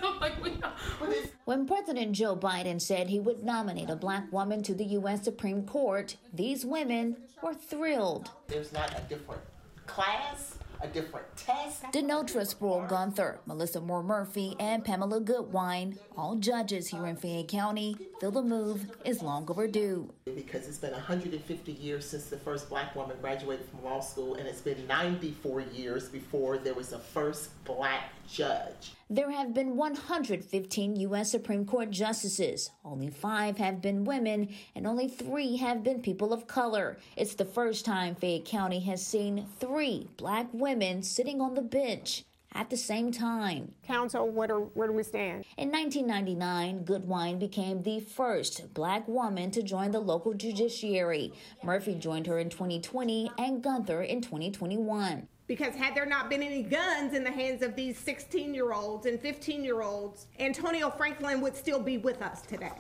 When 1.50 1.66
President 1.66 2.12
Joe 2.12 2.36
Biden 2.36 2.80
said 2.80 3.10
he 3.10 3.20
would 3.20 3.44
nominate 3.44 3.90
a 3.90 3.96
black 3.96 4.32
woman 4.32 4.62
to 4.62 4.76
the 4.76 4.84
U.S. 4.84 5.24
Supreme 5.24 5.66
Court, 5.66 6.16
these 6.32 6.64
women 6.64 7.18
were 7.42 7.56
thrilled. 7.56 8.30
There's 8.46 8.72
not 8.72 8.92
a 8.96 9.02
different 9.10 9.42
class, 9.88 10.60
a 10.80 10.88
different 10.88 11.26
test. 11.36 11.86
Denotra 11.86 12.46
Sproul 12.46 12.86
Gunther, 12.88 13.40
Melissa 13.48 13.82
Moore 13.82 14.04
Murphy, 14.04 14.56
and 14.60 14.86
Pamela 14.86 15.20
Goodwine, 15.20 15.98
all 16.16 16.36
judges 16.36 16.88
here 16.88 17.08
in 17.08 17.16
Fayette 17.16 17.48
County, 17.48 17.98
feel 18.22 18.30
the 18.30 18.44
move 18.44 18.86
is 19.04 19.24
long 19.24 19.50
overdue. 19.50 20.08
Because 20.26 20.68
it's 20.68 20.78
been 20.78 20.92
150 20.92 21.72
years 21.72 22.08
since 22.08 22.26
the 22.26 22.38
first 22.38 22.70
black 22.70 22.96
woman 22.96 23.18
graduated 23.22 23.66
from 23.66 23.84
law 23.84 24.02
school, 24.02 24.36
and 24.36 24.48
it's 24.48 24.62
been 24.62 24.86
94 24.86 25.62
years 25.62 26.10
before 26.10 26.60
there 26.60 26.76
was 26.76 26.94
a 26.94 27.00
first 27.00 27.50
black 27.66 28.12
judge. 28.28 28.92
There 29.12 29.32
have 29.32 29.56
been 29.56 29.76
115 29.76 30.96
U.S. 30.96 31.32
Supreme 31.32 31.66
Court 31.66 31.90
justices. 31.90 32.70
Only 32.86 33.10
five 33.10 33.58
have 33.58 33.82
been 33.82 34.06
women, 34.06 34.50
and 34.76 34.86
only 34.86 35.08
three 35.08 35.58
have 35.58 35.84
been 35.84 36.04
people 36.04 36.32
of 36.32 36.46
color. 36.46 37.00
It's 37.18 37.34
the 37.34 37.44
first 37.44 37.86
time 37.86 38.14
Fayette 38.14 38.46
County 38.46 38.80
has 38.82 39.04
seen 39.04 39.48
three 39.60 40.08
black 40.18 40.48
women 40.54 41.02
sitting 41.02 41.42
on 41.42 41.56
the 41.56 41.64
bench 41.64 42.24
at 42.54 42.70
the 42.70 42.78
same 42.78 43.12
time. 43.12 43.74
Counsel, 43.88 44.30
what 44.30 44.52
are, 44.52 44.60
where 44.60 44.88
do 44.88 44.94
we 44.94 45.02
stand? 45.02 45.44
In 45.58 45.72
1999, 45.72 46.84
Goodwine 46.84 47.40
became 47.40 47.82
the 47.82 48.02
first 48.02 48.76
black 48.76 49.08
woman 49.08 49.50
to 49.50 49.64
join 49.64 49.90
the 49.90 50.00
local 50.00 50.36
judiciary. 50.36 51.34
Murphy 51.64 51.96
joined 51.96 52.28
her 52.28 52.38
in 52.38 52.52
2020 52.52 53.32
and 53.40 53.64
Gunther 53.64 54.04
in 54.04 54.22
2021 54.22 55.28
because 55.50 55.74
had 55.74 55.96
there 55.96 56.06
not 56.06 56.30
been 56.30 56.44
any 56.44 56.62
guns 56.62 57.16
in 57.16 57.24
the 57.24 57.32
hands 57.32 57.64
of 57.64 57.76
these 57.76 57.98
16 57.98 58.54
year 58.54 58.72
olds 58.72 59.08
and 59.08 59.20
15 59.20 59.64
year 59.64 59.82
olds, 59.82 60.28
Antonio 60.40 60.92
Franklin 60.92 61.42
would 61.42 61.58
still 61.58 61.80
be 61.80 61.98
with 61.98 62.22
us 62.22 62.44
today. 62.44 62.72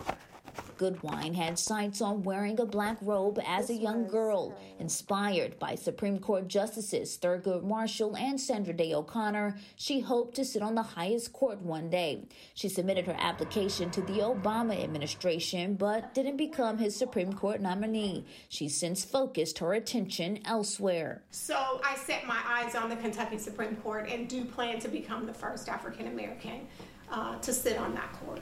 Goodwine 0.80 1.34
had 1.34 1.60
sights 1.60 2.00
on 2.00 2.24
wearing 2.24 2.58
a 2.58 2.66
black 2.66 2.98
robe 3.02 3.38
as 3.46 3.70
a 3.70 3.74
young 3.74 4.08
girl, 4.08 4.56
uh, 4.56 4.82
inspired 4.82 5.60
by 5.60 5.76
Supreme 5.76 6.20
Court 6.20 6.48
Justices 6.48 7.20
Thurgood 7.22 7.64
Marshall 7.64 8.16
and 8.16 8.40
Sandra 8.40 8.74
Day 8.74 8.94
O'Connor. 8.94 9.58
She 9.76 10.00
hoped 10.00 10.36
to 10.38 10.46
sit 10.46 10.62
on 10.62 10.76
the 10.76 10.82
highest 10.82 11.34
court 11.34 11.62
one 11.62 11.90
day. 11.90 12.24
She 12.54 12.70
submitted 12.70 13.08
her 13.08 13.18
application 13.20 13.92
to 13.92 14.02
the 14.02 14.20
Obama 14.20 14.82
administration, 14.82 15.76
but 15.76 16.14
didn't 16.14 16.38
become 16.38 16.78
his 16.78 16.96
Supreme 16.96 17.34
Court 17.34 17.60
nominee. 17.60 18.26
She's 18.48 18.80
since 18.80 19.04
focused 19.04 19.60
her 19.60 19.74
attention 19.74 20.40
elsewhere. 20.46 21.24
So 21.30 21.82
I 21.84 21.98
set 21.98 22.26
my 22.26 22.40
eyes 22.48 22.76
on 22.76 22.90
the 22.90 22.96
Kentucky 22.96 23.38
Supreme 23.38 23.76
Court 23.76 24.08
and 24.10 24.30
do 24.30 24.46
plan 24.46 24.80
to 24.80 24.88
become 24.88 25.26
the 25.26 25.34
first 25.34 25.68
African 25.68 26.08
American 26.08 26.68
uh, 27.12 27.38
to 27.40 27.54
sit 27.54 27.78
on 27.78 27.94
that 27.96 28.12
court. 28.14 28.42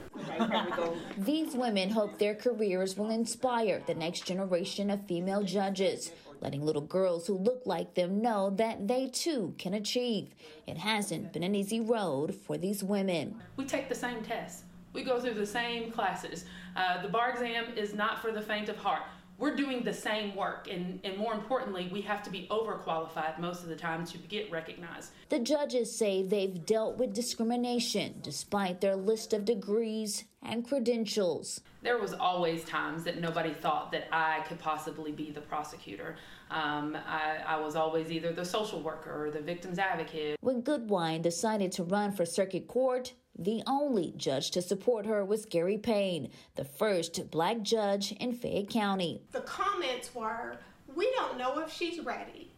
These 1.18 1.56
women 1.56 1.90
hope 1.90 2.18
their 2.18 2.36
careers 2.36 2.98
will 2.98 3.10
inspire 3.10 3.82
the 3.86 3.96
next 3.96 4.26
generation 4.26 4.90
of 4.90 5.06
female 5.06 5.44
judges, 5.44 6.12
letting 6.42 6.64
little 6.64 6.82
girls 6.82 7.28
who 7.28 7.38
look 7.38 7.62
like 7.66 7.94
them 7.94 8.22
know 8.22 8.50
that 8.52 8.88
they 8.88 9.08
too 9.08 9.54
can 9.58 9.74
achieve. 9.74 10.34
It 10.66 10.78
hasn't 10.78 11.34
been 11.34 11.44
an 11.44 11.56
easy 11.56 11.80
road 11.80 12.36
for 12.36 12.58
these 12.58 12.84
women. 12.84 13.42
We 13.56 13.66
take 13.66 13.90
the 13.90 13.96
same 13.96 14.24
tests. 14.24 14.64
We 14.94 15.04
go 15.04 15.20
through 15.20 15.36
the 15.36 15.46
same 15.46 15.92
classes. 15.92 16.46
Uh, 16.76 17.02
the 17.02 17.08
bar 17.08 17.32
exam 17.32 17.66
is 17.76 17.94
not 17.94 18.22
for 18.22 18.32
the 18.32 18.42
faint 18.42 18.70
of 18.70 18.78
heart 18.78 19.04
we're 19.38 19.56
doing 19.56 19.84
the 19.84 19.94
same 19.94 20.36
work 20.36 20.68
and, 20.70 21.00
and 21.04 21.18
more 21.18 21.34
importantly 21.34 21.90
we 21.92 22.02
have 22.02 22.24
to 22.24 22.30
be 22.30 22.48
overqualified 22.50 23.40
most 23.40 23.64
of 23.64 23.70
the 23.70 23.76
time 23.76 24.06
to 24.06 24.18
get 24.18 24.52
recognized. 24.52 25.12
The 25.30 25.40
judges 25.40 25.96
say 25.96 26.24
they've 26.24 26.66
dealt 26.66 26.98
with 26.98 27.14
discrimination 27.14 28.16
despite 28.22 28.82
their 28.82 28.96
list 28.96 29.34
of 29.34 29.46
degrees 29.46 30.24
and 30.42 30.68
credentials. 30.68 31.62
There 31.82 31.98
was 31.98 32.14
always 32.14 32.64
times 32.64 33.04
that 33.04 33.22
nobody 33.22 33.54
thought 33.54 33.92
that 33.92 34.08
i 34.12 34.42
could 34.48 34.60
possibly 34.60 35.12
be 35.12 35.32
the 35.32 35.42
prosecutor. 35.42 36.16
Um, 36.50 36.98
I, 37.06 37.40
I 37.46 37.60
was 37.60 37.76
always 37.76 38.12
either 38.12 38.32
the 38.32 38.46
social 38.46 38.82
worker 38.82 39.26
or 39.26 39.32
the 39.32 39.42
victim's 39.42 39.80
advocate. 39.80 40.38
When 40.42 40.62
goodwine 40.62 41.22
decided 41.22 41.72
to 41.74 41.84
run 41.84 42.12
for 42.14 42.26
circuit 42.26 42.68
court 42.68 43.14
the 43.38 43.62
only 43.68 44.14
judge 44.18 44.52
to 44.52 44.62
support 44.62 45.06
her 45.06 45.24
was 45.24 45.46
Gary 45.46 45.78
Payne, 45.78 46.30
the 46.56 46.66
first 46.66 47.30
black 47.32 47.62
judge 47.62 48.12
in 48.14 48.34
Fayette 48.34 48.70
County. 48.70 49.22
The 49.32 49.42
comments 49.42 50.14
were, 50.16 50.58
We 50.96 51.12
don't 51.16 51.38
know 51.38 51.60
if 51.60 51.72
she's 51.72 52.04
ready. 52.04 52.52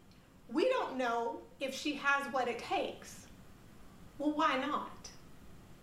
We 0.52 0.70
don't 0.70 0.98
know 0.98 1.39
if 1.60 1.76
she 1.76 1.96
has 1.96 2.26
what 2.34 2.48
it 2.48 2.60
takes. 2.60 3.28
Well, 4.18 4.32
why 4.32 4.58
not? 4.58 5.10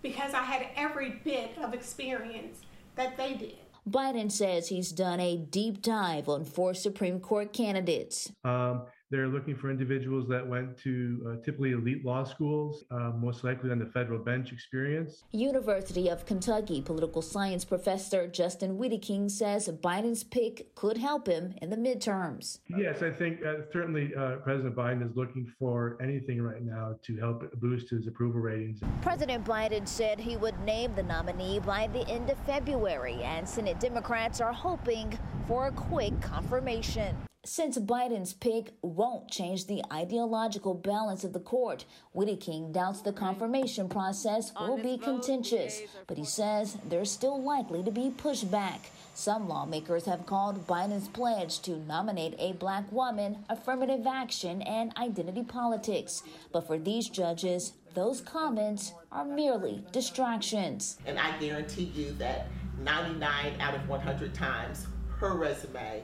Because 0.03 0.35
I 0.35 0.43
had 0.43 0.69
every 0.77 1.21
bit 1.25 1.57
of 1.63 1.75
experience 1.75 2.61
that 2.97 3.17
they 3.17 3.35
did. 3.35 3.57
Biden 3.89 4.31
says 4.33 4.69
he's 4.69 4.91
done 4.91 5.21
a 5.21 5.37
deep 5.37 5.81
dive 5.81 6.29
on 6.29 6.45
four 6.45 6.75
Supreme 6.75 7.21
Court 7.21 7.53
candidates. 7.53 8.33
Um, 8.45 8.83
They're 9.09 9.29
looking 9.29 9.55
for 9.55 9.71
individuals 9.71 10.27
that 10.29 10.45
went 10.45 10.77
to 10.79 11.23
uh, 11.29 11.45
typically 11.45 11.73
elite 11.73 12.05
law 12.05 12.25
schools, 12.25 12.85
uh, 12.91 13.13
most 13.17 13.45
likely 13.45 13.71
on 13.71 13.79
the 13.79 13.87
federal 13.87 14.19
bench 14.19 14.51
experience. 14.51 15.23
University 15.31 16.09
of 16.09 16.27
Kentucky 16.27 16.83
political 16.83 17.23
science 17.23 17.65
professor 17.65 18.27
Justin 18.27 18.79
Wedeking 18.79 19.31
says 19.31 19.69
Biden's 19.69 20.25
pick 20.25 20.75
could 20.75 20.97
help 20.99 21.29
him 21.29 21.55
in 21.63 21.71
the 21.71 21.77
midterms. 21.77 22.59
Yes, 22.69 23.03
I 23.03 23.11
think 23.11 23.45
uh, 23.47 23.71
certainly 23.73 24.13
uh, 24.17 24.37
President 24.37 24.75
Biden 24.75 25.09
is 25.09 25.17
looking 25.17 25.53
for 25.57 25.97
anything 26.03 26.43
right 26.43 26.65
now 26.65 26.99
to 27.05 27.17
help 27.17 27.49
boost 27.61 27.91
his 27.91 28.09
approval 28.09 28.41
ratings. 28.41 28.81
President 29.03 29.45
Biden 29.45 29.87
said 29.87 30.19
he 30.19 30.37
would 30.37 30.59
name 30.63 30.93
the 30.97 31.05
nominee 31.05 31.61
by 31.61 31.87
the 31.93 32.07
end 32.09 32.29
of 32.29 32.39
February, 32.41 33.23
and 33.23 33.49
Senate 33.49 33.79
Democrats 33.79 34.41
are 34.41 34.53
hoping 34.53 35.17
for 35.47 35.69
a 35.69 35.73
quick 35.73 36.21
confirmation. 36.21 37.17
Since 37.47 37.79
Biden's 37.79 38.33
pick 38.33 38.75
won't 38.83 39.31
change 39.31 39.67
the 39.67 39.81
ideological 39.93 40.75
balance 40.75 41.23
of 41.23 41.33
the 41.33 41.39
court, 41.39 41.85
Wedeking 42.13 42.73
doubts 42.73 43.03
the 43.03 43.13
confirmation 43.13 43.89
process 43.89 44.53
will 44.59 44.79
be 44.79 44.99
contentious, 44.99 45.81
but 46.09 46.19
he 46.19 46.25
says 46.25 46.77
there's 46.89 47.09
still 47.09 47.41
likely 47.41 47.85
to 47.85 47.93
be 47.93 48.11
pushback. 48.11 48.81
Some 49.15 49.47
lawmakers 49.47 50.07
have 50.07 50.27
called 50.27 50.67
Biden's 50.67 51.07
pledge 51.07 51.61
to 51.61 51.77
nominate 51.77 52.35
a 52.41 52.55
black 52.55 52.91
woman 52.91 53.45
affirmative 53.49 54.09
action 54.09 54.61
and 54.63 54.93
identity 54.97 55.45
politics. 55.45 56.25
But 56.51 56.67
for 56.67 56.79
these 56.81 57.09
judges, 57.09 57.75
those 57.95 58.21
comments 58.21 58.93
are 59.13 59.25
merely 59.25 59.85
distractions. 59.93 60.99
And 61.07 61.17
I 61.17 61.39
guarantee 61.39 61.93
you 61.95 62.11
that 62.15 62.49
99 62.83 63.61
out 63.61 63.77
of 63.77 63.89
100 63.89 64.35
times, 64.35 64.89
her 65.21 65.35
resume 65.35 66.03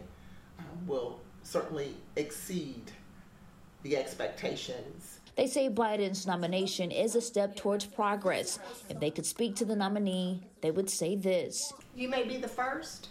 um, 0.60 0.86
will 0.86 1.20
certainly 1.42 1.94
exceed 2.16 2.90
the 3.82 3.96
expectations. 3.96 5.20
They 5.36 5.46
say 5.46 5.70
Biden's 5.70 6.26
nomination 6.26 6.90
is 6.90 7.14
a 7.14 7.20
step 7.20 7.56
towards 7.56 7.86
progress. 7.86 8.58
If 8.88 9.00
they 9.00 9.10
could 9.10 9.24
speak 9.24 9.56
to 9.56 9.64
the 9.64 9.76
nominee, 9.76 10.42
they 10.60 10.70
would 10.70 10.90
say 10.90 11.16
this 11.16 11.72
You 11.94 12.08
may 12.08 12.24
be 12.24 12.36
the 12.36 12.48
first, 12.48 13.08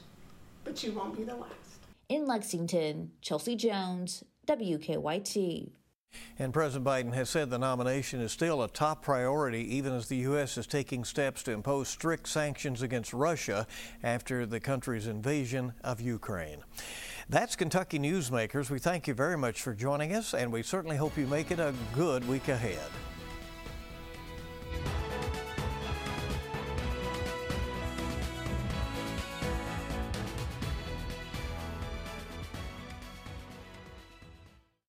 but 0.64 0.84
you 0.84 0.92
won't 0.92 1.18
be 1.18 1.24
the 1.24 1.36
last. 1.36 1.56
In 2.10 2.28
Lexington, 2.28 3.12
Chelsea 3.22 3.56
Jones, 3.56 4.24
WKYT. 4.48 5.72
And 6.38 6.54
President 6.54 6.86
Biden 6.86 7.14
has 7.14 7.30
said 7.30 7.50
the 7.50 7.58
nomination 7.58 8.20
is 8.20 8.32
still 8.32 8.62
a 8.62 8.68
top 8.68 9.02
priority, 9.02 9.76
even 9.78 9.94
as 9.94 10.08
the 10.08 10.18
U.S. 10.18 10.58
is 10.58 10.68
taking 10.68 11.06
steps 11.06 11.42
to 11.44 11.52
impose 11.52 11.88
strict 11.88 12.28
sanctions 12.28 12.82
against 12.82 13.14
Russia 13.14 13.66
after 14.04 14.46
the 14.46 14.60
country's 14.60 15.08
invasion 15.08 15.74
of 15.84 16.02
Ukraine. 16.02 16.64
That's 17.32 17.56
Kentucky 17.56 17.98
Newsmakers. 17.98 18.70
We 18.70 18.78
thank 18.78 19.08
you 19.08 19.14
very 19.14 19.38
much 19.38 19.62
for 19.62 19.74
joining 19.74 20.14
us, 20.14 20.34
and 20.34 20.52
we 20.52 20.64
certainly 20.64 20.98
hope 20.98 21.18
you 21.18 21.26
make 21.28 21.50
it 21.50 21.62
a 21.62 21.74
good 21.96 22.28
week 22.28 22.50
ahead. 22.50 22.92